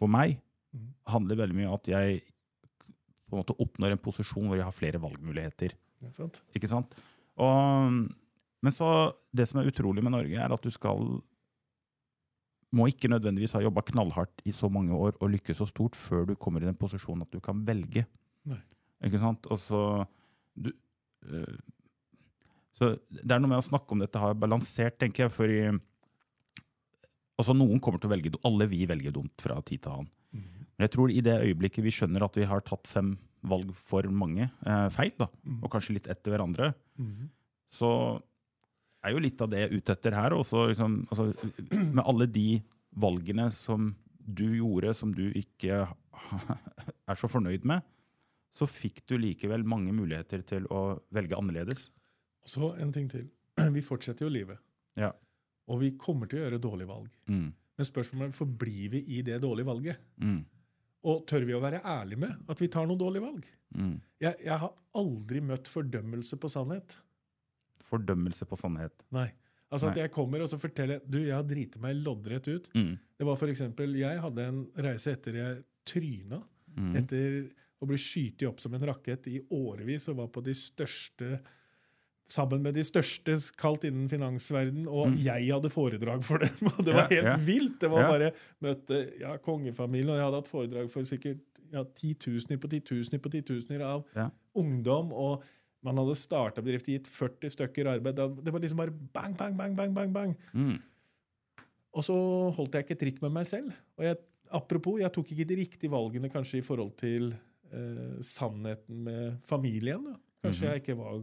[0.00, 0.88] for meg Mhm.
[1.08, 2.18] handler veldig mye om at jeg
[3.30, 5.72] på en måte oppnår en posisjon hvor jeg har flere valgmuligheter.
[6.04, 6.42] Ikke sant?
[6.54, 6.92] Ikke sant?
[7.40, 7.96] Og,
[8.60, 11.22] men så, det som er utrolig med Norge, er at du skal
[12.76, 16.26] må ikke nødvendigvis ha jobba knallhardt i så mange år og lykkes så stort før
[16.28, 18.04] du kommer i den posisjonen at du kan velge.
[18.44, 18.60] Nei.
[19.06, 19.46] Ikke sant?
[19.52, 19.82] Og så,
[20.58, 20.72] du,
[21.28, 21.58] øh,
[22.74, 25.34] så det er noe med å snakke om dette her balansert, tenker jeg.
[25.34, 25.60] fordi
[27.38, 30.12] altså Noen kommer til å velge Alle vi velger dumt fra tid til annen.
[30.78, 33.16] Men jeg tror i det øyeblikket vi skjønner at vi har tatt fem
[33.48, 35.26] valg for mange eh, feil, da,
[35.62, 36.72] og kanskje litt etter hverandre,
[37.70, 37.90] så
[39.02, 40.34] er jo litt av det jeg ute etter her.
[40.34, 41.32] Også, liksom, altså,
[41.96, 42.60] med alle de
[42.98, 45.86] valgene som du gjorde som du ikke
[47.10, 47.82] er så fornøyd med,
[48.54, 51.88] så fikk du likevel mange muligheter til å velge annerledes.
[52.44, 53.28] Og så en ting til.
[53.76, 54.60] Vi fortsetter jo livet.
[54.98, 55.12] Ja.
[55.68, 57.10] Og vi kommer til å gjøre dårlige valg.
[57.28, 57.50] Mm.
[57.78, 59.98] Men spørsmålet er forblir vi i det dårlige valget.
[60.16, 60.38] Mm.
[61.12, 63.44] Og tør vi å være ærlige med at vi tar noen dårlige valg?
[63.76, 63.98] Mm.
[64.24, 66.96] Jeg, jeg har aldri møtt fordømmelse på sannhet.
[67.84, 69.04] Fordømmelse på sannhet.
[69.14, 69.28] Nei.
[69.68, 72.70] Altså at jeg kommer og så forteller du, jeg har driti meg loddrett ut.
[72.72, 72.94] Mm.
[73.20, 75.58] Det var for eksempel, Jeg hadde en reise etter jeg
[75.88, 76.40] tryna.
[76.78, 76.94] Mm.
[77.02, 77.38] Etter
[77.78, 81.38] å ble skytet opp som en rakett i årevis og var på de største
[82.28, 86.58] Sammen med de største kalt innen finansverden, og jeg hadde foredrag for dem.
[86.74, 87.14] og Det var Mm.
[87.14, 87.36] Ja, helt ja.
[87.46, 87.78] vilt!
[87.80, 88.08] Det var Ja.
[88.10, 88.28] bare
[88.60, 91.40] møtte ja, kongefamilien, og jeg hadde hatt foredrag for sikkert
[91.72, 94.04] ja, titusener på titusener på titusener av
[94.54, 95.08] ungdom.
[95.16, 95.42] og
[95.82, 98.16] man hadde starta bedrift, gitt 40 stykker arbeid.
[98.44, 100.36] Det var liksom bare bang, bang, bang, bang, bang, bang.
[100.52, 100.76] Mm.
[101.94, 102.14] Og så
[102.58, 103.72] holdt jeg ikke tritt med meg selv.
[103.96, 104.18] Og jeg,
[104.52, 107.32] apropos, jeg tok ikke de riktige valgene kanskje i forhold til
[107.72, 110.04] eh, sannheten med familien.
[110.04, 110.14] Da.
[110.46, 111.20] Kanskje jeg ikke var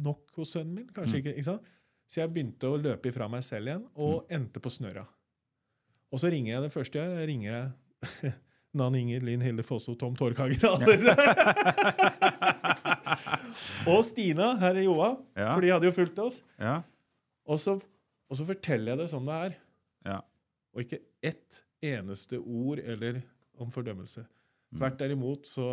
[0.00, 0.88] nok hos sønnen min.
[0.94, 1.62] kanskje ikke, ikke sant?
[2.10, 5.04] Så jeg begynte å løpe ifra meg selv igjen, og endte på snørra.
[6.10, 7.54] Og så ringer jeg det første jeg gjør, jeg ringer
[8.80, 10.54] Nan Inger, Linn Hilde Fosso, Tom Torkagen.
[10.62, 10.70] ja.
[13.90, 15.52] og Stina her i Joa, Ja.
[15.54, 16.42] for de hadde jo fulgt oss.
[16.58, 16.80] Ja.
[17.50, 17.74] Og så,
[18.30, 19.56] og så forteller jeg det som det er.
[20.06, 20.18] Ja.
[20.74, 23.22] Og ikke ett eneste ord eller
[23.60, 24.22] om fordømmelse.
[24.70, 24.78] Mm.
[24.78, 25.66] Tvert derimot så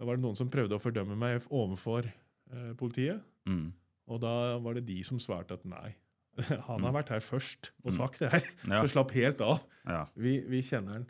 [0.00, 3.20] var det noen som prøvde å fordømme meg overfor eh, politiet.
[3.48, 3.70] Mm.
[4.10, 5.94] Og da var det de som svarte at nei.
[6.68, 8.44] Han har vært her først og sagt det her.
[8.64, 8.70] Mm.
[8.76, 8.82] Ja.
[8.84, 9.62] Så slapp helt av.
[9.88, 10.04] Ja.
[10.20, 11.08] Vi, vi kjenner den.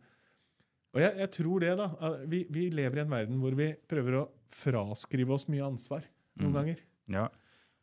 [0.95, 1.87] Og jeg, jeg tror det, da.
[2.31, 6.03] Vi, vi lever i en verden hvor vi prøver å fraskrive oss mye ansvar
[6.41, 6.57] noen Mm.
[6.57, 6.81] ganger.
[7.13, 7.29] ja.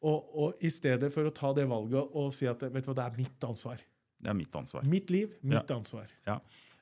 [0.07, 2.93] Og, og i stedet for å ta det valget og si at vet du hva,
[2.99, 3.79] det er mitt ansvar.
[4.21, 4.83] Det er mitt ansvar.
[4.85, 6.11] Mitt liv, mitt ansvar.
[6.27, 6.35] Ja.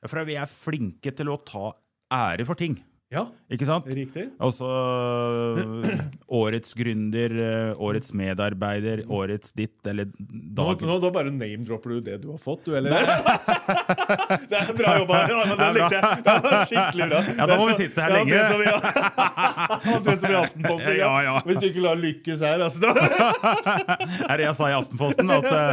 [0.04, 1.70] For vi er flinke til å ta
[2.12, 2.84] ære for ting.
[3.16, 3.86] Ja, Ikke sant?
[3.88, 4.26] riktig.
[4.44, 4.66] Også
[6.36, 10.82] årets gründer, eh, årets medarbeider, årets ditt, eller Nå, dag...
[10.84, 12.90] nå, nå bare name-dropper du det du har fått, du, eller?
[14.50, 15.20] det er bra jobba!
[15.30, 16.02] Ja, men det likte jeg.
[16.26, 17.20] Det var skikkelig bra.
[17.40, 18.36] Ja, da må vi sitte her er lenge.
[18.36, 20.92] omtrent som i- Aftenposten.
[20.98, 21.34] Ja, ja.
[21.46, 22.78] Hvis du ikke lar lykkes her, altså.
[22.84, 22.90] Det
[24.30, 25.30] Er det jeg sa i Aftenposten?
[25.32, 25.72] At eh,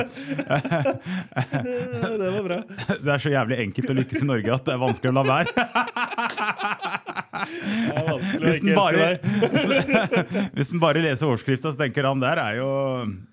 [2.14, 2.60] Det var bra.
[3.04, 5.24] det er så jævlig enkelt å lykkes i Norge at det er vanskelig å la
[5.28, 5.50] være.
[7.34, 9.08] Hvis den bare,
[10.56, 12.70] hvis den bare leser overskrifta, så tenker han der er jo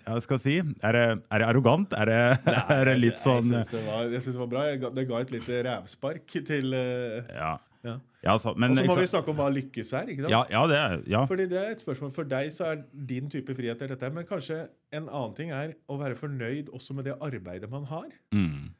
[0.06, 1.92] ja, skal si, er det, er det arrogant?
[1.96, 2.20] Er det,
[2.76, 4.62] er det litt sånn Jeg syns det, var- jeg synes det var bra.
[4.84, 7.52] Ga, det ga et lite rævspark til eh, Ja,
[7.86, 7.94] ja.
[8.26, 10.10] ja så, men Og så må vi snakke om hva lykkes er.
[10.14, 10.34] ikke sant?
[10.34, 11.22] ja, ja, det er ja.
[11.30, 12.82] Fordi det er et spørsmål For deg så er
[13.12, 14.62] din type frihet er dette, men kanskje
[14.96, 18.08] en annen ting er å være fornøyd også med det arbeidet man har.
[18.36, 18.70] Mm,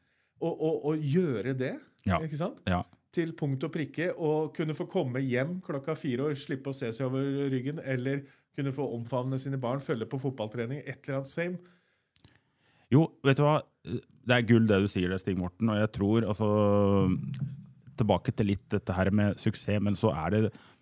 [0.41, 1.75] Og, og, og gjøre det,
[2.09, 2.17] Ja.
[2.25, 2.57] ikke sant?
[2.65, 2.81] ja.
[3.11, 4.11] Til punkt og prikke.
[4.15, 7.81] Og kunne få komme hjem klokka fire og slippe å se seg over ryggen.
[7.83, 8.23] Eller
[8.55, 10.83] kunne få omfavne sine barn, følge på fotballtrening.
[10.85, 11.59] Et eller annet same.
[12.91, 13.59] Jo, vet du hva?
[13.81, 15.71] Det er gull det du sier, det, Stig Morten.
[15.71, 16.49] Og jeg tror altså
[18.01, 20.41] Tilbake til litt dette her med suksess, men så er det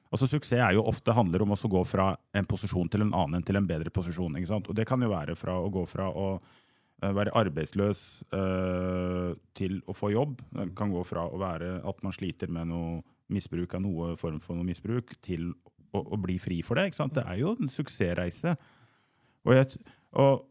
[0.10, 3.44] Altså Suksess er jo ofte handler om å gå fra en posisjon til en annen
[3.46, 4.40] til en bedre posisjon.
[4.40, 4.70] ikke sant?
[4.72, 6.32] Og det kan jo være fra å gå fra å
[7.02, 8.02] være arbeidsløs
[8.36, 10.42] eh, til å få jobb.
[10.56, 13.00] Det kan gå fra å være at man sliter med noe
[13.34, 15.52] misbruk av noe form for noe misbruk, til
[15.94, 16.92] å, å bli fri for det.
[16.98, 18.56] Det er jo en suksessreise.
[19.48, 19.80] Og jeg,
[20.20, 20.44] og,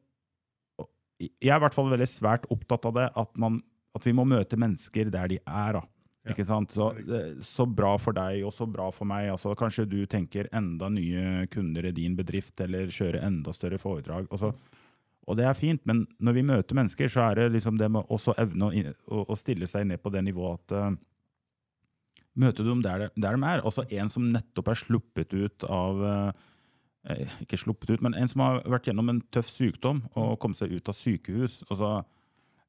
[0.78, 3.60] og jeg er i hvert fall veldig svært opptatt av det, at, man,
[3.98, 5.80] at vi må møte mennesker der de er.
[5.80, 5.84] da.
[6.28, 9.30] Så, eh, så bra for deg og så bra for meg.
[9.32, 14.28] Altså, kanskje du tenker enda nye kunder i din bedrift, eller kjøre enda større foredrag.
[14.30, 14.54] Altså,
[15.28, 18.08] og det er fint, men når vi møter mennesker, så er det liksom det med
[18.08, 18.70] også evne
[19.06, 20.96] å, å, stille seg ned på det nivået at uh,
[22.38, 23.62] Møter du dem der, de- der de er?
[23.66, 28.44] Altså en som nettopp er sluppet ut av uh, Ikke sluppet ut, men en som
[28.44, 31.58] har vært gjennom en tøff sykdom og kommet seg ut av sykehus.
[31.66, 32.04] Altså,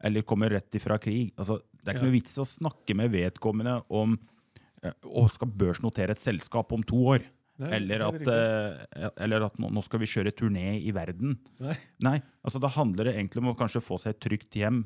[0.01, 1.33] eller kommer rett ifra krig.
[1.37, 2.09] Altså, det er ikke Ja.
[2.09, 4.17] noe vits å snakke med vedkommende om
[5.05, 7.25] å skal børsnotere et selskap om to år.
[7.59, 11.35] Nei, eller, er at, eh, eller at nå, nå skal vi kjøre turné i verden.
[11.59, 11.75] Nei.
[12.07, 14.85] Nei, altså Da handler det egentlig om å kanskje få seg et trygt hjem.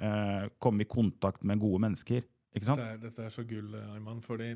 [0.00, 2.24] Eh, komme i kontakt med gode mennesker.
[2.54, 2.80] Ikke sant?
[2.80, 4.22] Dette er, dette er så gull, Arman.
[4.24, 4.54] fordi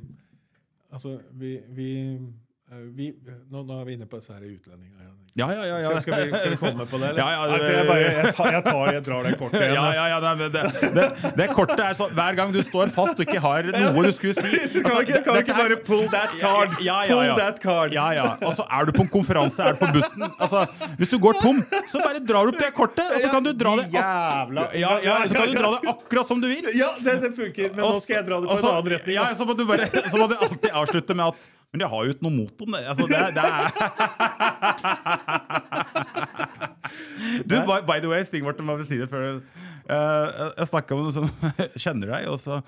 [0.90, 2.26] altså, vi, vi, eh,
[2.68, 3.12] vi
[3.48, 5.14] nå, nå er vi inne på disse utlendingene igjen.
[5.38, 5.76] Ja, ja, ja.
[5.78, 6.00] ja.
[6.00, 7.20] Skal, skal, vi, skal vi komme på det, eller?
[7.22, 9.74] Ja, ja, det- altså, jeg, bare, jeg, tar, jeg, tar, jeg drar det kortet igjen.
[9.78, 10.62] Ja, ja, ja, nei, det,
[10.96, 11.04] det,
[11.38, 14.34] det kortet er sånn Hver gang du står fast og ikke har noe du skulle
[14.34, 16.74] si Så kan vi ikke, kan ikke bare pull that card?
[16.82, 17.94] Ja, ja, ja, Pull that card.
[17.96, 18.26] Ja, ja.
[18.42, 20.64] Og så er du på en konferanse, er du på bussen altså,
[21.00, 21.60] Hvis du går tom,
[21.92, 24.90] så bare drar du opp det kortet, og så kan du dra det jævla ja,
[25.06, 26.66] ja, så kan du dra det akkurat som du vil.
[26.76, 29.16] Ja, det, det funker, men nå skal jeg dra det på en annen retning.
[29.16, 32.04] Ja, så må du bare Så må du alltid avslutte med at Men jeg har
[32.06, 32.80] jo ikke noe mot om det.
[32.88, 33.58] Altså, det, det er
[37.48, 40.26] Du, by, by the way, Stig Morten, vi si det før uh,
[40.58, 41.26] Jeg snakka med noen som
[41.84, 42.60] kjenner deg, og så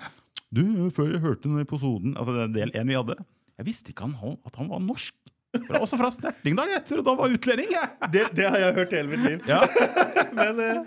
[0.52, 0.62] Du,
[0.94, 3.16] før jeg hørte den episoden Altså det er del én vi hadde
[3.60, 5.14] Jeg visste ikke han, at han var norsk.
[5.66, 6.70] Fra- Også fra Snertingdal.
[6.76, 7.72] Jeg trodde han var utlending.
[8.14, 9.40] Det, det har jeg hørt hele mitt liv.
[9.50, 9.58] Ja.
[10.38, 10.78] Men eh,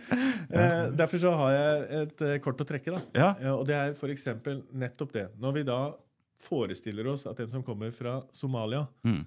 [0.55, 2.95] eh, derfor så har jeg et eh, kort å trekke.
[2.95, 3.01] da.
[3.19, 3.27] Ja.
[3.57, 4.25] og det er f.eks.
[4.71, 5.25] nettopp det.
[5.43, 5.77] Når vi da
[6.43, 9.21] forestiller oss at en som kommer fra Somalia Mm.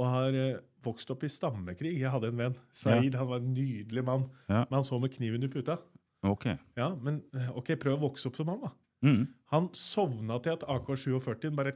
[0.00, 3.54] og har eh, vokst opp i stammekrig Jeg hadde en venn, Saeed, han var en
[3.54, 4.28] nydelig mann.
[4.48, 4.64] Ja.
[4.70, 5.78] Men han så med kniven i puta.
[6.22, 6.46] Ok.
[6.76, 8.72] Ja, Men eh, ok, prøv å vokse opp som han, da.
[9.04, 9.22] Mm.
[9.52, 11.72] Han sovna til at AK-47 bare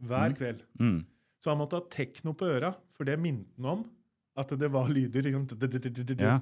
[0.00, 0.64] hver kveld.
[0.80, 0.98] Mm.
[1.42, 3.86] Så han måtte ha tekno på øra, for det minte han om
[4.38, 5.26] at det var lyder.
[6.20, 6.36] Ja.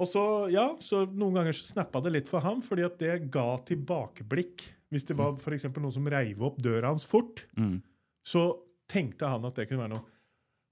[0.00, 3.30] Og så, ja, så noen ganger så snappa det litt for ham, fordi at det
[3.32, 4.64] ga tilbakeblikk.
[4.94, 7.80] Hvis det var for eksempel noen som reiv opp døra hans fort, Mm.
[8.24, 8.44] så
[8.88, 10.04] tenkte han at det kunne være noe.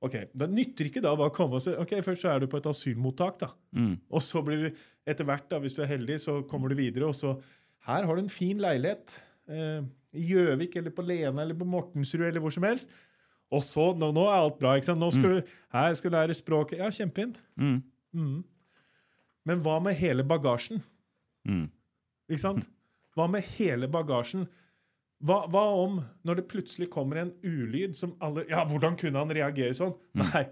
[0.02, 2.46] Ok, Det nytter ikke da bare å komme og si ok, først så er du
[2.50, 3.48] på et asylmottak, da.
[3.74, 3.96] Mm.
[4.11, 7.06] Og så blir du etter hvert, da, hvis du er heldig, så kommer du videre,
[7.11, 7.37] og så
[7.87, 9.18] Her har du en fin leilighet.
[9.48, 9.82] eh,
[10.14, 12.88] i Gjøvik eller på Lena eller på Mortensrud eller hvor som helst.
[13.50, 14.76] Og så, nå, nå er alt bra.
[14.76, 15.00] ikke sant?
[15.00, 16.78] Nå skal du, her skal du lære språket.
[16.78, 17.40] Ja, kjempefint.
[17.58, 17.82] Mm.
[18.14, 18.44] Mhm.
[19.44, 20.80] Men hva med hele bagasjen?
[21.48, 21.68] Mm.
[22.30, 22.68] Ikke sant?
[23.16, 24.46] Hva med hele bagasjen?
[25.22, 29.31] Hva, hva om når det plutselig kommer en ulyd som alle Ja, hvordan kunne han
[29.31, 29.92] reagere sånn?
[30.18, 30.46] Nei.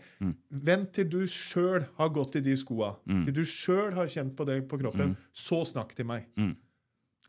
[0.50, 2.92] Vent til du sjøl har gått i de skoa.
[3.08, 5.16] Til du sjøl har kjent på det på kroppen.
[5.34, 6.28] Så snakk til meg.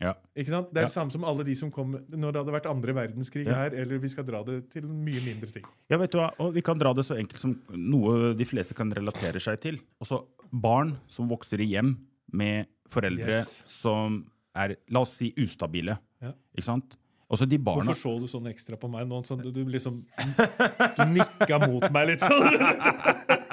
[0.02, 0.14] Ja.
[0.38, 0.70] Ikke sant?
[0.72, 0.88] Det er Ja.
[0.88, 3.54] det samme som alle de som kom når det hadde vært andre verdenskrig Ja.
[3.54, 5.64] her, eller vi skal dra det til mye mindre ting.
[5.90, 6.30] Ja, vet du hva?
[6.40, 9.78] Og vi kan dra det så enkelt som noe de fleste kan relatere seg til.
[10.00, 11.96] Også barn som vokser i hjem
[12.32, 13.62] med foreldre Yes.
[13.66, 15.96] som er, la oss si, ustabile.
[16.22, 16.34] Ja.
[16.56, 16.98] Ikke sant?
[17.32, 19.22] Også de barna Hvorfor så du sånn ekstra på meg nå?
[19.24, 20.02] Sånn, du, du liksom
[20.98, 22.44] Du nikka mot meg litt sånn.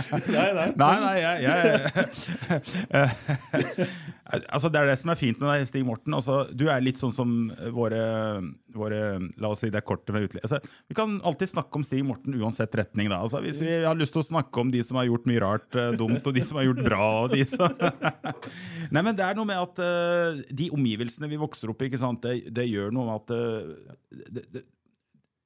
[0.82, 1.16] nei, nei.
[1.22, 3.10] Jeg, jeg
[4.32, 6.14] Altså, Det er det som er fint med deg, Stig Morten.
[6.16, 7.34] Altså, du er litt sånn som
[7.74, 8.02] våre,
[8.72, 9.00] våre
[9.42, 10.46] La oss si det er kortet med utlendinger.
[10.48, 13.10] Altså, vi kan alltid snakke om Stig Morten uansett retning.
[13.12, 13.20] da.
[13.24, 15.78] Altså, hvis vi har lyst til å snakke om de som har gjort mye rart
[15.78, 17.76] eh, dumt, og de som har gjort bra og de som
[18.92, 21.90] Nei, men det er noe med at uh, de omgivelsene vi vokser opp i?
[21.92, 24.64] Det, det gjør noe med at uh, det, det,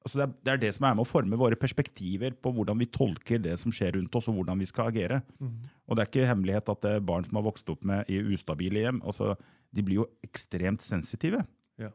[0.07, 2.79] altså det, er, det er det som er med å forme våre perspektiver på hvordan
[2.79, 5.21] vi tolker det som skjer rundt oss, og hvordan vi skal agere.
[5.85, 8.23] Og det er ikke hemmelighet at det er barn som har vokst opp med i
[8.33, 9.35] ustabile hjem, altså,
[9.75, 11.43] de blir jo ekstremt sensitive.
[11.77, 11.91] Ja.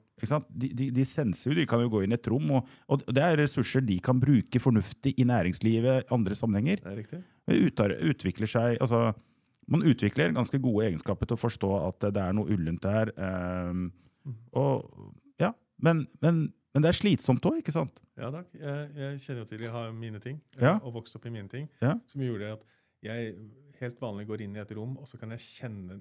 [0.47, 3.03] De, de, de senser jo, de kan jo gå inn i et rom, og, og
[3.11, 6.85] det er ressurser de kan bruke fornuftig i næringslivet, andre sammenhenger.
[6.85, 7.23] Det.
[7.51, 9.09] Utar, utvikler seg, altså,
[9.73, 13.13] man utvikler ganske gode egenskaper til å forstå at det er noe ullent der.
[13.17, 13.89] ehm,
[14.59, 14.87] og,
[15.43, 18.01] ja, men, men, men det er slitsomt òg, ikke sant?
[18.17, 18.47] Ja takk.
[18.55, 20.79] Jeg, jeg kjenner jo til Jeg har mine ting, Ja.
[20.83, 21.95] og vokst opp i mine ting, Ja.
[22.07, 22.63] som gjorde at
[23.03, 23.35] jeg
[23.81, 26.01] helt vanlig går inn i et rom, og så kan jeg kjenne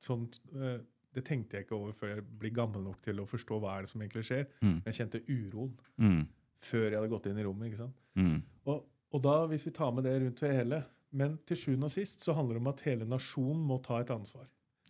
[0.00, 0.78] sånn eh,
[1.16, 3.86] Det tenkte jeg ikke over før jeg blir gammel nok til å forstå hva er
[3.86, 4.42] det som egentlig skjer.
[4.60, 4.82] Mm.
[4.84, 6.26] Jeg kjente uroen Mm,
[6.60, 7.70] før jeg hadde gått inn i rommet.
[7.72, 7.94] ikke sant?
[8.16, 11.84] mm, Og, og da, hvis vi tar med det rundt det hele Men til sjuende
[11.88, 14.44] og sist så handler det om at hele nasjonen må ta et ansvar.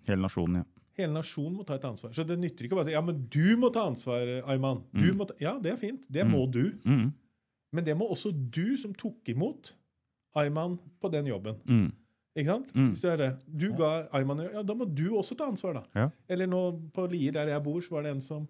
[0.09, 0.64] hele nasjonen, ja.
[0.97, 2.13] Hele nasjonen må ta et ansvar.
[2.17, 4.83] Så det nytter ikke å bare si ja, men du må ta ansvar, Ayman.
[4.97, 6.07] Du må ta, ja, det er fint.
[6.09, 6.71] Det må du.
[6.89, 7.11] Mm,
[7.77, 9.75] Men det må også du som tok imot
[10.35, 11.59] Ayman på den jobben.
[11.69, 11.91] mm,
[12.37, 12.71] Ikke sant?
[12.75, 12.91] Mm.
[12.95, 13.31] Hvis det er det.
[13.49, 15.83] Du ga Ayman ja, Da må du også ta ansvar, da.
[15.95, 16.11] Ja.
[16.29, 16.63] Eller nå
[16.97, 18.47] på Lier, der jeg bor, så var det en som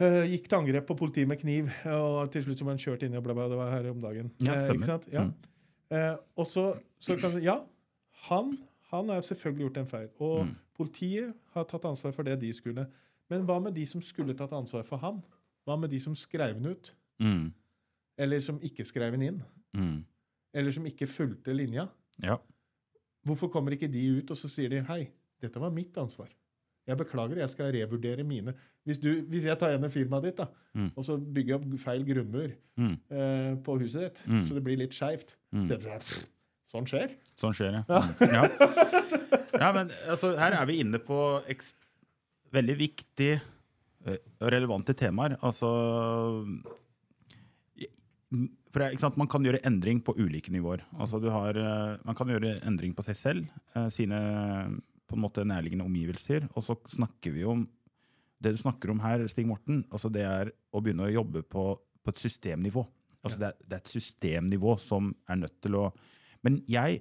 [0.00, 3.02] uh, gikk til angrep på politiet med kniv, og til slutt så var han kjørt
[3.06, 4.30] inn i og bla, bla, det var her om dagen.
[4.46, 5.08] Ja, Eh, ikke sant?
[5.12, 5.24] Ja.
[5.26, 5.34] Mm.
[5.90, 6.66] Eh, og så,
[7.02, 7.60] så kan Ja,
[8.28, 8.56] han,
[8.92, 10.08] han har selvfølgelig gjort en feil.
[10.20, 10.54] Og Mm.
[10.76, 12.86] Politiet har tatt ansvar for det de skulle.
[13.30, 15.22] Men hva med de som skulle tatt ansvar for han?
[15.66, 16.92] Hva med de som skrev den ut?
[17.20, 17.52] mm,
[18.18, 19.42] Eller som ikke skrev den inn?
[19.76, 20.04] mm.
[20.54, 21.88] Eller som ikke fulgte linja?
[22.22, 22.36] Ja.
[23.26, 25.08] Hvorfor kommer ikke de ut og så sier de hei,
[25.42, 26.28] dette var mitt ansvar.
[26.86, 28.54] Jeg beklager, jeg skal revurdere mine.
[28.86, 30.92] Hvis, du, hvis jeg tar igjen firmaet ditt da, Mm.
[30.96, 32.92] og så bygger jeg opp feil grunnmur Mm.
[33.10, 34.46] eh, på huset ditt, Mm.
[34.46, 35.66] så det blir litt skeivt Mm.
[35.66, 36.26] så "Pff,
[36.72, 37.10] Sånn skjer.
[37.36, 37.82] Sånn skjer ja.
[37.88, 38.32] Mm.
[38.32, 38.42] Ja.
[39.54, 41.18] ja, men altså, her er vi inne på
[42.56, 43.38] veldig viktige
[44.06, 45.36] eh, og relevante temaer.
[45.44, 45.70] Altså
[48.76, 49.16] for sant?
[49.16, 50.82] Man kan gjøre endring på ulike nivåer.
[51.00, 54.18] Altså, du har, eh, man kan gjøre endring på seg selv, eh, sine
[55.06, 56.48] på en måte nærliggende omgivelser.
[56.54, 57.68] Og så snakker vi om
[58.38, 61.80] Det du snakker om her, Stig Morten, altså det er å begynne å jobbe på,
[62.04, 62.86] på et systemnivå.
[63.24, 65.94] Altså det, er, det er et systemnivå som er nødt til å
[66.44, 67.00] Men jeg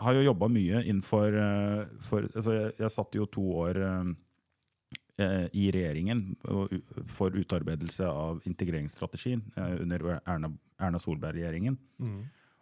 [0.00, 4.04] har jo jobba mye innenfor eh, for, altså jeg, jeg satt jo to år eh,
[5.20, 6.20] eh, i regjeringen
[7.14, 10.48] for utarbeidelse av integreringsstrategien eh, under Erna,
[10.80, 11.76] Erna Solberg-regjeringen.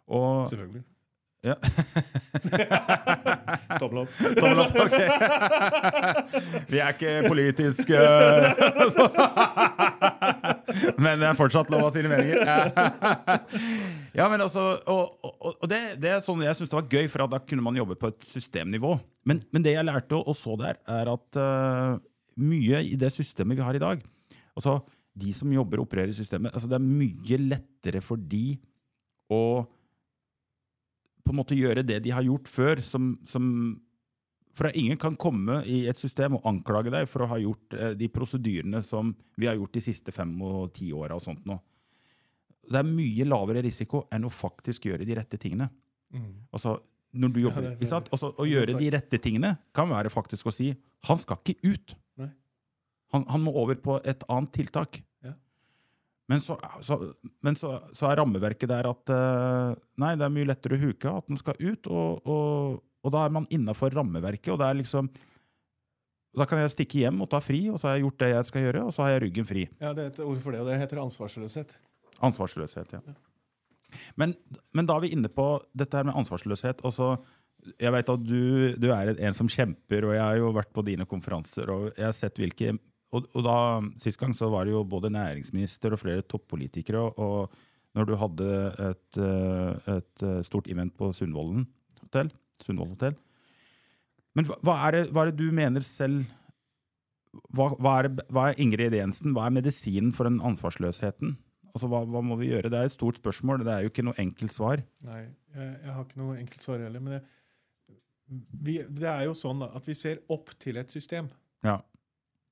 [0.09, 0.83] Og Selvfølgelig.
[1.47, 1.55] ja.
[3.79, 4.11] Tommel opp.
[4.39, 4.97] Tommel opp, ok.
[6.73, 7.83] Vi er ikke politisk
[11.03, 12.43] Men det er fortsatt lov å sine meninger.
[14.19, 17.05] Ja, men altså, og, og, og det, det er sånn jeg syns det var gøy,
[17.13, 18.95] for da kunne man jobbe på et systemnivå.
[19.29, 21.99] Men, men det jeg lærte og, og så der, er at uh,
[22.41, 24.01] mye i det systemet vi har i dag
[24.57, 24.79] altså
[25.19, 28.57] De som jobber og opererer i systemet, altså det er mye lettere for de
[29.29, 29.41] å
[31.25, 33.43] på en måte gjøre det de har gjort før, som, som
[34.57, 37.93] For ingen kan komme i et system og anklage deg for å ha gjort eh,
[37.99, 41.59] de prosedyrene som vi har gjort de siste fem og ti åra og sånt nå.
[42.69, 45.69] Det er mye lavere risiko enn å faktisk gjøre de rette tingene.
[46.53, 46.75] Altså,
[47.13, 48.09] når du jobber, det er- ikke sant?
[48.13, 50.75] Altså, å gjøre de rette tingene kan være faktisk å si
[51.07, 51.95] han skal ikke ut.
[53.13, 54.99] Han, han må over på et annet tiltak.
[55.25, 55.31] Ja.
[56.29, 56.99] Men, så, så,
[57.41, 61.09] men så, så er rammeverket der at eh, nei, det er mye lettere å huke
[61.17, 64.79] at den skal ut, og, og, og da er man innafor rammeverket, og det er
[64.81, 65.11] liksom
[66.37, 68.45] Da kan jeg stikke hjem og ta fri, og så har jeg gjort det jeg
[68.45, 69.63] skal gjøre, og så har jeg ryggen fri.
[69.81, 71.73] Ja, det er et ord for det, og det heter ansvarsløshet.
[72.21, 73.01] Ansvarsløshet, ja.
[74.13, 74.35] Men,
[74.77, 76.83] men da er vi inne på dette her med ansvarsløshet.
[76.85, 77.15] og så
[77.79, 78.43] jeg vet at du,
[78.79, 81.71] du er en som kjemper, og jeg har jo vært på dine konferanser.
[81.73, 82.75] og jeg har sett hvilke,
[83.15, 83.57] og, og da,
[84.01, 87.01] Sist gang så var det jo både næringsminister og flere toppolitikere.
[87.01, 88.49] Og, og når du hadde
[88.91, 91.65] et, eh, et eh, stort event på Sundvolden
[92.03, 92.29] hotell,
[92.63, 93.15] Sundvold hotell
[94.37, 96.27] Men hva, er det, hva er det du mener selv
[97.53, 101.35] hva, hva, er, hva er ingrediensen, hva er medisinen for den ansvarsløsheten?
[101.69, 102.71] Altså, hva, må vi gjøre?
[102.73, 103.63] Det er et stort spørsmål.
[103.65, 104.81] Det er jo ikke noe enkelt svar.
[105.05, 105.21] Nei,
[105.53, 107.03] jeg, jeg har ikke noe enkelt svar heller.
[107.05, 107.21] Men det,
[108.65, 111.29] vi, det er jo sånn da, at vi ser opp til et system.
[111.65, 111.77] Ja.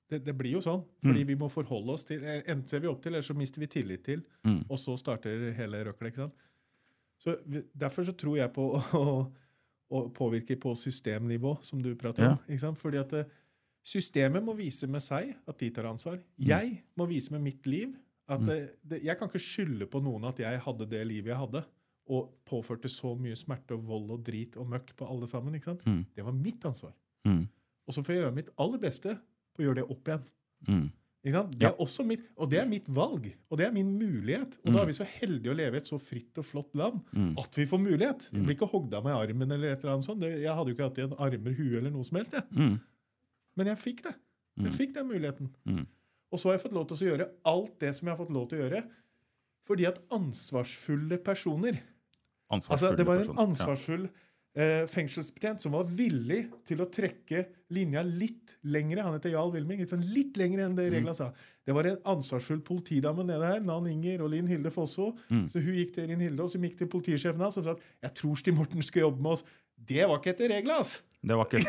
[0.08, 0.84] Det, det blir jo sånn.
[1.04, 3.64] Fordi vi må forholde oss til eh, Enten ser vi opp til, eller så mister
[3.64, 4.24] vi tillit til.
[4.48, 4.62] Mm.
[4.70, 6.30] Og så starter hele røkla.
[7.74, 9.06] Derfor så tror jeg på å, å
[9.90, 12.40] påvirke på systemnivå, som du prater om.
[12.48, 12.80] ikke sant?
[12.80, 13.30] Fordi at eh,
[13.88, 16.20] systemet må vise med seg at de tar ansvar.
[16.38, 17.96] Jeg må vise med mitt liv
[18.28, 21.40] at det, det, Jeg kan ikke skylde på noen at jeg hadde det livet jeg
[21.40, 21.64] hadde,
[22.12, 25.56] og påførte så mye smerte og vold og drit og møkk på alle sammen.
[25.56, 25.88] ikke sant?
[25.88, 26.04] Mm.
[26.16, 26.94] Det var mitt ansvar.
[27.28, 27.46] Mm.
[27.88, 29.16] Og så får jeg gjøre mitt aller beste
[29.56, 30.28] på å gjøre det opp igjen.
[30.68, 30.86] Mm.
[31.60, 34.58] Det er også mitt, og det er mitt valg, og det er min mulighet.
[34.66, 37.02] Og da er vi så heldige å leve i et så fritt og flott land
[37.14, 37.34] Mm.
[37.40, 38.30] at vi får mulighet.
[38.32, 40.22] Jeg blir ikke hogd av i armen eller et eller annet sånt.
[40.24, 42.34] Jeg hadde jo ikke hatt igjen armer, hue eller noe som helst.
[42.34, 42.44] Jeg.
[42.52, 42.80] Mm.
[43.58, 44.16] Men jeg fikk det.
[44.58, 45.50] Jeg fikk den muligheten.
[45.66, 45.86] Mm.
[46.32, 48.34] Og så har jeg fått lov til å gjøre alt det som jeg har fått
[48.34, 48.84] lov til å gjøre,
[49.68, 51.82] fordi at ansvarsfulle personer
[52.50, 54.12] Altså, det var en ansvarsfull eh,
[54.90, 57.44] fengselsbetjent som var villig til å trekke
[57.76, 59.04] linja litt lengre.
[59.06, 59.84] Han heter Jarl Wilming.
[59.84, 60.80] Litt, sånn litt lengre enn Mm.
[60.80, 61.32] det regla sa.
[61.68, 65.12] Det var en ansvarsfull politidame nede her, Nan Inger og Linn Hilde Fosso.
[65.30, 65.46] Mm.
[65.52, 67.82] Så hun gikk til Linn Hilde, og så gikk til politisjefen hans og sa at
[68.08, 69.44] jeg tror Stig Morten skal jobbe med oss.
[69.78, 71.02] Det var ikke etter regla, ass!
[71.22, 71.62] Det var ikke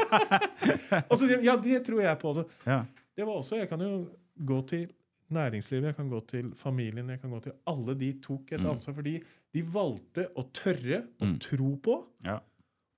[1.10, 2.32] Og så sier de, ja, det tror jeg på.
[2.36, 2.82] Så ja.
[3.16, 3.92] det var også, Jeg kan jo
[4.40, 4.88] gå til
[5.34, 8.96] næringslivet, jeg kan gå til familien, jeg kan gå til Alle de tok et ansvar
[8.96, 9.16] fordi
[9.54, 12.38] de valgte å tørre å tro på Ja.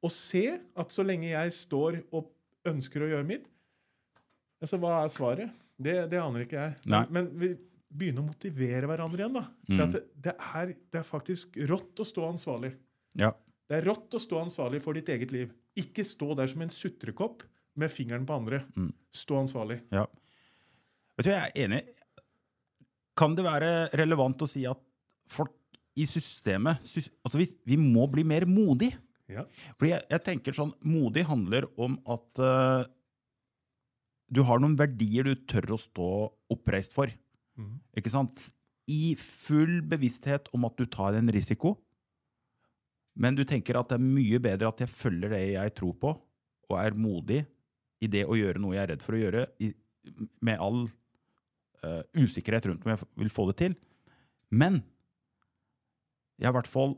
[0.02, 0.44] og se
[0.76, 2.30] at så lenge jeg står og
[2.68, 3.48] ønsker å gjøre mitt
[4.62, 5.50] altså Hva er svaret?
[5.82, 6.74] Det, det aner ikke jeg.
[6.92, 7.00] Nei.
[7.10, 7.48] Men, vi
[7.92, 9.34] begynner å motivere hverandre igjen.
[9.34, 9.42] da.
[9.66, 12.70] For at det, det, er, det er faktisk rått å stå ansvarlig.
[13.18, 13.32] ja.
[13.72, 15.50] Det er rått å stå ansvarlig for ditt eget liv.
[15.80, 17.40] Ikke stå der som en sutrekopp
[17.80, 18.58] med fingeren på andre.
[19.16, 19.78] Stå ansvarlig.
[19.94, 20.02] Ja.
[21.16, 21.78] Vet du, jeg er enig.
[23.18, 24.80] Kan det være relevant å si at
[25.30, 25.54] folk
[25.98, 28.92] i systemet sys Altså, vi, vi må bli mer modig.
[29.30, 29.44] Ja.
[29.76, 32.82] Fordi jeg, jeg tenker sånn Modig handler om at uh,
[34.32, 36.08] du har noen verdier du tør å stå
[36.52, 37.12] oppreist for.
[37.60, 37.76] Mm.
[38.00, 38.48] Ikke sant?
[38.88, 41.76] I full bevissthet om at du tar en risiko.
[43.12, 46.14] Men du tenker at det er mye bedre at jeg følger det jeg tror på,
[46.70, 47.42] og er modig
[48.02, 49.68] i det å gjøre noe jeg er redd for å gjøre, i,
[50.40, 50.86] med all
[51.84, 53.76] eh, usikkerhet rundt om jeg vil få det til.
[54.52, 54.80] Men
[56.38, 56.96] jeg er i hvert fall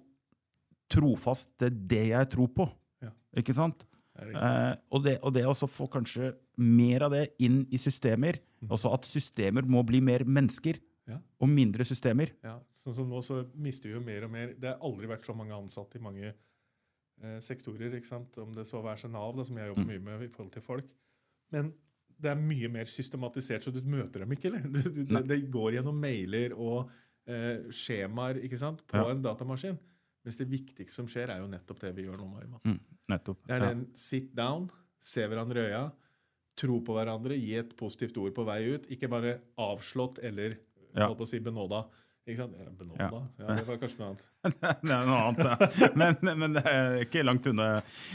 [0.92, 2.66] trofast til det jeg tror på.
[3.04, 3.10] Ja.
[3.40, 3.84] Ikke sant?
[4.14, 8.38] Eh, og det, og det å få kanskje mer av det inn i systemer.
[8.70, 11.18] Også at systemer må bli mer mennesker, Ja.
[11.42, 12.30] og mindre systemer.
[12.42, 15.26] Ja, sånn som nå så mister vi jo mer og mer Det har aldri vært
[15.26, 17.92] så mange ansatte i mange eh, sektorer.
[17.92, 18.38] ikke sant?
[18.38, 20.62] Om det så være seg Nav, da, som jeg jobber mye med i forhold til
[20.62, 20.94] folk.
[21.52, 21.74] Men
[22.20, 24.50] det er mye mer systematisert, så du møter dem ikke.
[24.52, 24.68] eller?
[25.10, 26.90] Det, det går gjennom mailer og
[27.26, 28.84] eh, skjemaer ikke sant?
[28.86, 29.10] på Ja.
[29.10, 29.78] en datamaskin.
[30.24, 32.28] Mens det viktigste som skjer, er jo nettopp det vi gjør nå.
[32.32, 32.60] Mariman.
[32.64, 32.78] Mm,
[33.12, 33.42] nettopp.
[33.46, 33.72] Det er Ja.
[33.74, 35.82] den sit down, se hverandre i øya,
[36.56, 38.86] tro på hverandre, gi et positivt ord på vei ut.
[38.94, 40.56] Ikke bare avslått eller
[40.96, 41.08] Ja.
[41.12, 41.84] å si benåda.
[42.24, 42.54] Ikke sant?
[42.78, 43.04] Benåda?
[43.04, 43.18] Ja.
[43.42, 43.54] Ja.
[43.58, 44.22] det var kanskje noe annet.
[44.88, 45.88] det er noe annet, ja.
[46.00, 47.66] men, men det er ikke langt unna.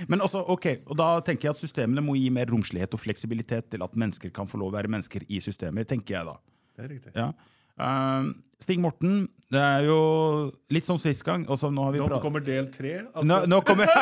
[0.10, 3.69] Men også, ok, og da tenker jeg at systemene må gi mer romslighet og fleksibilitet
[3.69, 6.36] til at mennesker kan få lov å være mennesker i systemer, tenker jeg da.
[6.74, 7.13] Det er riktig.
[7.13, 7.30] Ja.
[7.80, 10.00] Um, Stig Morten, det er jo
[10.70, 11.46] litt som sist gang.
[11.48, 12.98] og så nå har vi Nå kommer del tre.
[13.13, 13.88] Altså, Nå, nå kommer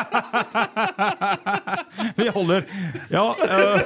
[2.18, 2.66] Vi holder
[3.14, 3.78] Ja, uh,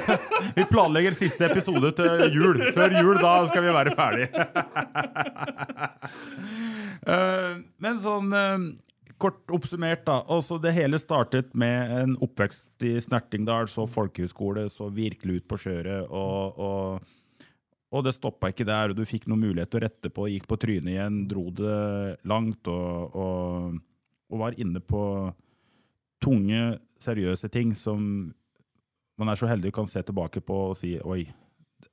[0.57, 2.57] vi planlegger siste episode til jul.
[2.73, 4.27] Før jul, da skal vi være ferdig.
[7.05, 8.33] uh, men sånn
[9.23, 10.17] kort oppsummert, da.
[10.33, 15.57] Også det hele startet med en oppvekst i Snertingdal, så folkehøyskole, så virkelig ut på
[15.67, 16.09] kjøret.
[16.09, 16.99] og, og
[17.93, 20.47] og det stoppa ikke der, og du fikk noen mulighet til å rette på, gikk
[20.49, 21.77] på trynet igjen, dro det
[22.29, 23.75] langt og, og,
[24.33, 25.03] og var inne på
[26.23, 28.31] tunge, seriøse ting som
[29.19, 31.21] man er så heldig kan se tilbake på og si oi.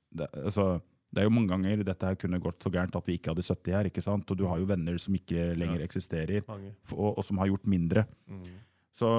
[0.09, 0.79] Det, altså,
[1.13, 3.45] det er jo mange ganger dette her kunne gått så gærent at vi ikke hadde
[3.45, 3.89] 70 her.
[3.91, 4.31] ikke sant?
[4.31, 5.85] Og du har jo venner som ikke lenger Ja.
[5.85, 8.05] eksisterer, og, og som har gjort mindre.
[8.31, 8.47] Mm.
[8.95, 9.11] Så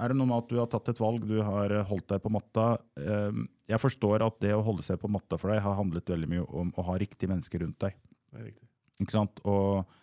[0.00, 2.32] er det noe med at du har tatt et valg, du har holdt deg på
[2.32, 2.78] matta.
[2.98, 6.28] Eh, Jeg forstår at det å holde seg på matta for deg har handlet veldig
[6.28, 7.96] mye om å ha riktige mennesker rundt deg.
[8.28, 8.68] Det er riktig.
[9.00, 9.40] Ikke sant?
[9.48, 9.94] Og,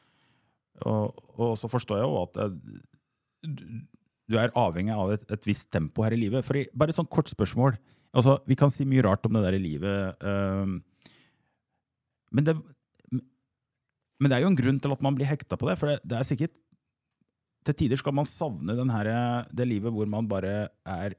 [0.89, 2.55] og, og så forstår jeg jo at eh,
[3.45, 6.45] du, er avhengig av et, et visst tempo her i livet.
[6.47, 7.78] For i, bare et sånt kort spørsmål.
[8.18, 10.26] Altså, vi kan si mye rart om det der i livet.
[10.26, 10.74] eh,
[12.32, 12.57] men, det,
[13.14, 15.78] men det er jo en grunn til at man blir hekta på det.
[15.78, 16.57] For det, det er sikkert
[17.62, 19.07] Til tider skal man savne den her,
[19.53, 21.14] det livet hvor man bare er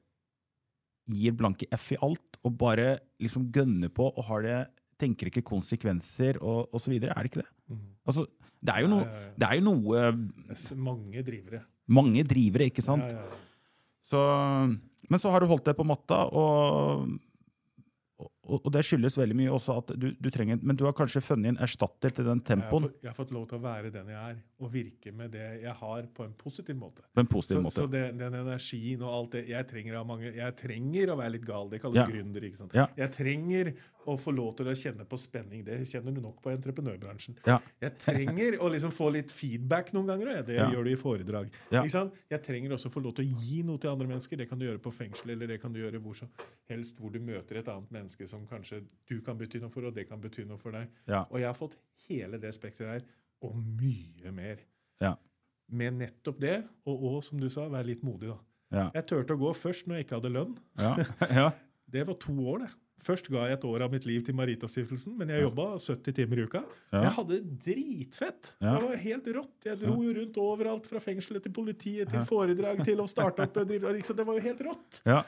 [1.11, 4.61] gir blanke F i alt, og bare liksom gønner på og har det
[5.03, 6.95] tenker ikke konsekvenser og, osv.
[7.01, 7.51] Er det ikke det?
[7.73, 7.83] Mm.
[8.07, 8.27] Altså,
[8.63, 9.33] det er jo noe, Ja, ja, ja.
[9.41, 10.03] det er jo noe
[10.53, 11.63] Det er mange drivere.
[11.91, 13.11] Mange drivere, ikke sant?
[14.07, 14.21] Så,
[15.11, 17.09] men så har du holdt deg på matta, og,
[18.53, 21.23] og, og det skyldes veldig mye også at du, du trenger Men du har kanskje
[21.25, 23.63] funnet en erstatter til den Jeg har, tempoen fått, jeg har fått lov til å
[23.65, 27.03] være den jeg er, og virke med det jeg har, på en positiv måte.
[27.15, 27.81] på en positiv Så, måte.
[27.81, 31.33] så det, den energien og alt det Jeg trenger av mange Jeg trenger å være
[31.39, 31.69] litt gal.
[31.73, 32.07] Det kalles Ja.
[32.07, 32.45] gründer.
[32.45, 32.75] ikke sant?
[32.75, 32.87] Ja.
[32.97, 33.73] Jeg trenger
[34.07, 35.63] å få lov til å kjenne på spenning.
[35.65, 37.37] Det kjenner du nok på entreprenørbransjen.
[37.47, 37.61] Ja.
[37.81, 40.43] Jeg trenger å liksom få litt feedback noen ganger.
[40.47, 40.69] Det Ja.
[40.71, 41.51] gjør du i foredrag.
[41.71, 41.85] Ja.
[41.85, 44.37] Jeg trenger også å få lov til å gi noe til andre mennesker.
[44.37, 46.29] Det kan du gjøre på fengsel, eller det kan du gjøre hvor som
[46.69, 49.97] helst hvor du møter et annet menneske som kanskje du kan bety noe for, og
[49.97, 50.91] det kan bety noe for deg.
[51.11, 51.25] Ja.
[51.31, 51.77] Og jeg har fått
[52.09, 53.07] hele det spekteret her,
[53.43, 54.63] og mye mer.
[55.03, 55.17] Ja.
[55.73, 58.39] Med nettopp det, og, og som du sa, være litt modig, da.
[58.73, 58.87] Ja.
[58.97, 60.55] Jeg turte å gå først når jeg ikke hadde lønn.
[60.81, 60.95] Ja.
[61.41, 61.49] ja.
[61.93, 62.73] Det var to år, det.
[63.03, 66.39] Først ga jeg et år av mitt liv til Maritastiftelsen, men jeg jobba 70 timer
[66.39, 66.61] i uka.
[66.93, 67.01] Ja.
[67.01, 68.53] Jeg hadde dritfett.
[68.63, 68.77] Ja.
[68.77, 69.57] Det var helt rått.
[69.67, 73.59] Jeg dro jo rundt overalt, fra fengselet til politiet, til foredrag, til å starte opp
[73.73, 74.15] bedrift.
[74.15, 75.03] Det var jo helt rått.
[75.09, 75.19] Ja.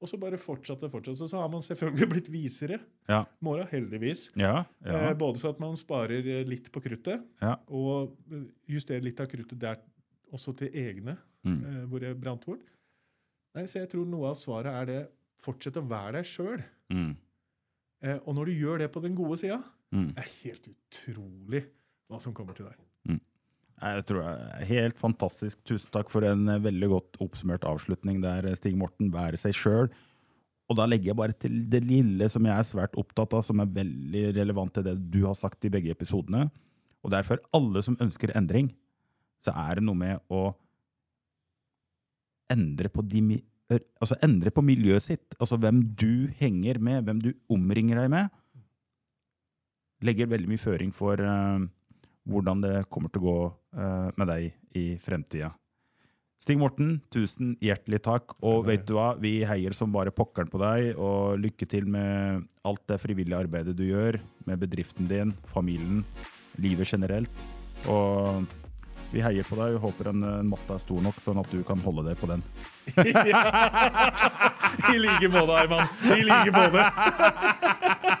[0.00, 1.26] Og så bare fortsatte og fortsatte.
[1.28, 2.78] Så har man selvfølgelig blitt visere.
[3.08, 3.24] Ja.
[3.44, 4.30] Mora, heldigvis.
[4.36, 4.64] Ja.
[4.84, 5.14] Eh, Ja.
[5.14, 7.56] både så at man sparer eh, litt på kruttet, Ja.
[7.68, 9.76] og eh, justerer litt av kruttet der
[10.32, 11.60] også til egne, Mm.
[11.64, 12.60] eh, hvor jeg brant bort.
[13.54, 14.98] Nei, så jeg tror noe av svaret er det
[15.40, 16.60] fortsett å være deg sjøl.
[16.92, 17.16] Mm.
[18.02, 20.12] Eh, og når du gjør det på den gode sida, Mm.
[20.16, 21.64] er helt utrolig
[22.10, 22.76] hva som kommer til deg.
[23.80, 25.58] Jeg tror det er Helt fantastisk.
[25.64, 29.12] Tusen takk for en eh, veldig godt oppsummert avslutning der, eh, Stig Morten.
[29.14, 29.88] Være seg sjøl.
[30.70, 33.62] Og da legger jeg bare til det lille som jeg er svært opptatt av, som
[33.62, 36.46] er veldig relevant til det du har sagt i begge episodene.
[37.02, 38.68] Og derfor, alle som ønsker endring,
[39.42, 40.50] så er det noe med å
[42.52, 43.40] endre på, de,
[43.72, 45.34] altså endre på miljøet sitt.
[45.40, 48.30] Altså hvem du henger med, hvem du omringer deg med.
[50.06, 51.66] Legger veldig mye føring for eh,
[52.28, 53.40] hvordan det kommer til å gå
[53.80, 55.52] eh, med deg i fremtida.
[56.40, 58.32] Stig Morten, tusen hjertelig takk.
[58.48, 60.94] Og vet du hva, vi heier som bare pokkeren på deg.
[60.96, 64.16] Og lykke til med alt det frivillige arbeidet du gjør,
[64.48, 66.00] med bedriften din, familien,
[66.56, 67.42] livet generelt.
[67.92, 68.48] Og
[69.12, 71.82] vi heier på deg og håper en, matte er stor nok, sånn at du kan
[71.84, 72.40] holde deg på den.
[74.94, 75.92] I like måte, Arman.
[76.08, 78.16] I like måte.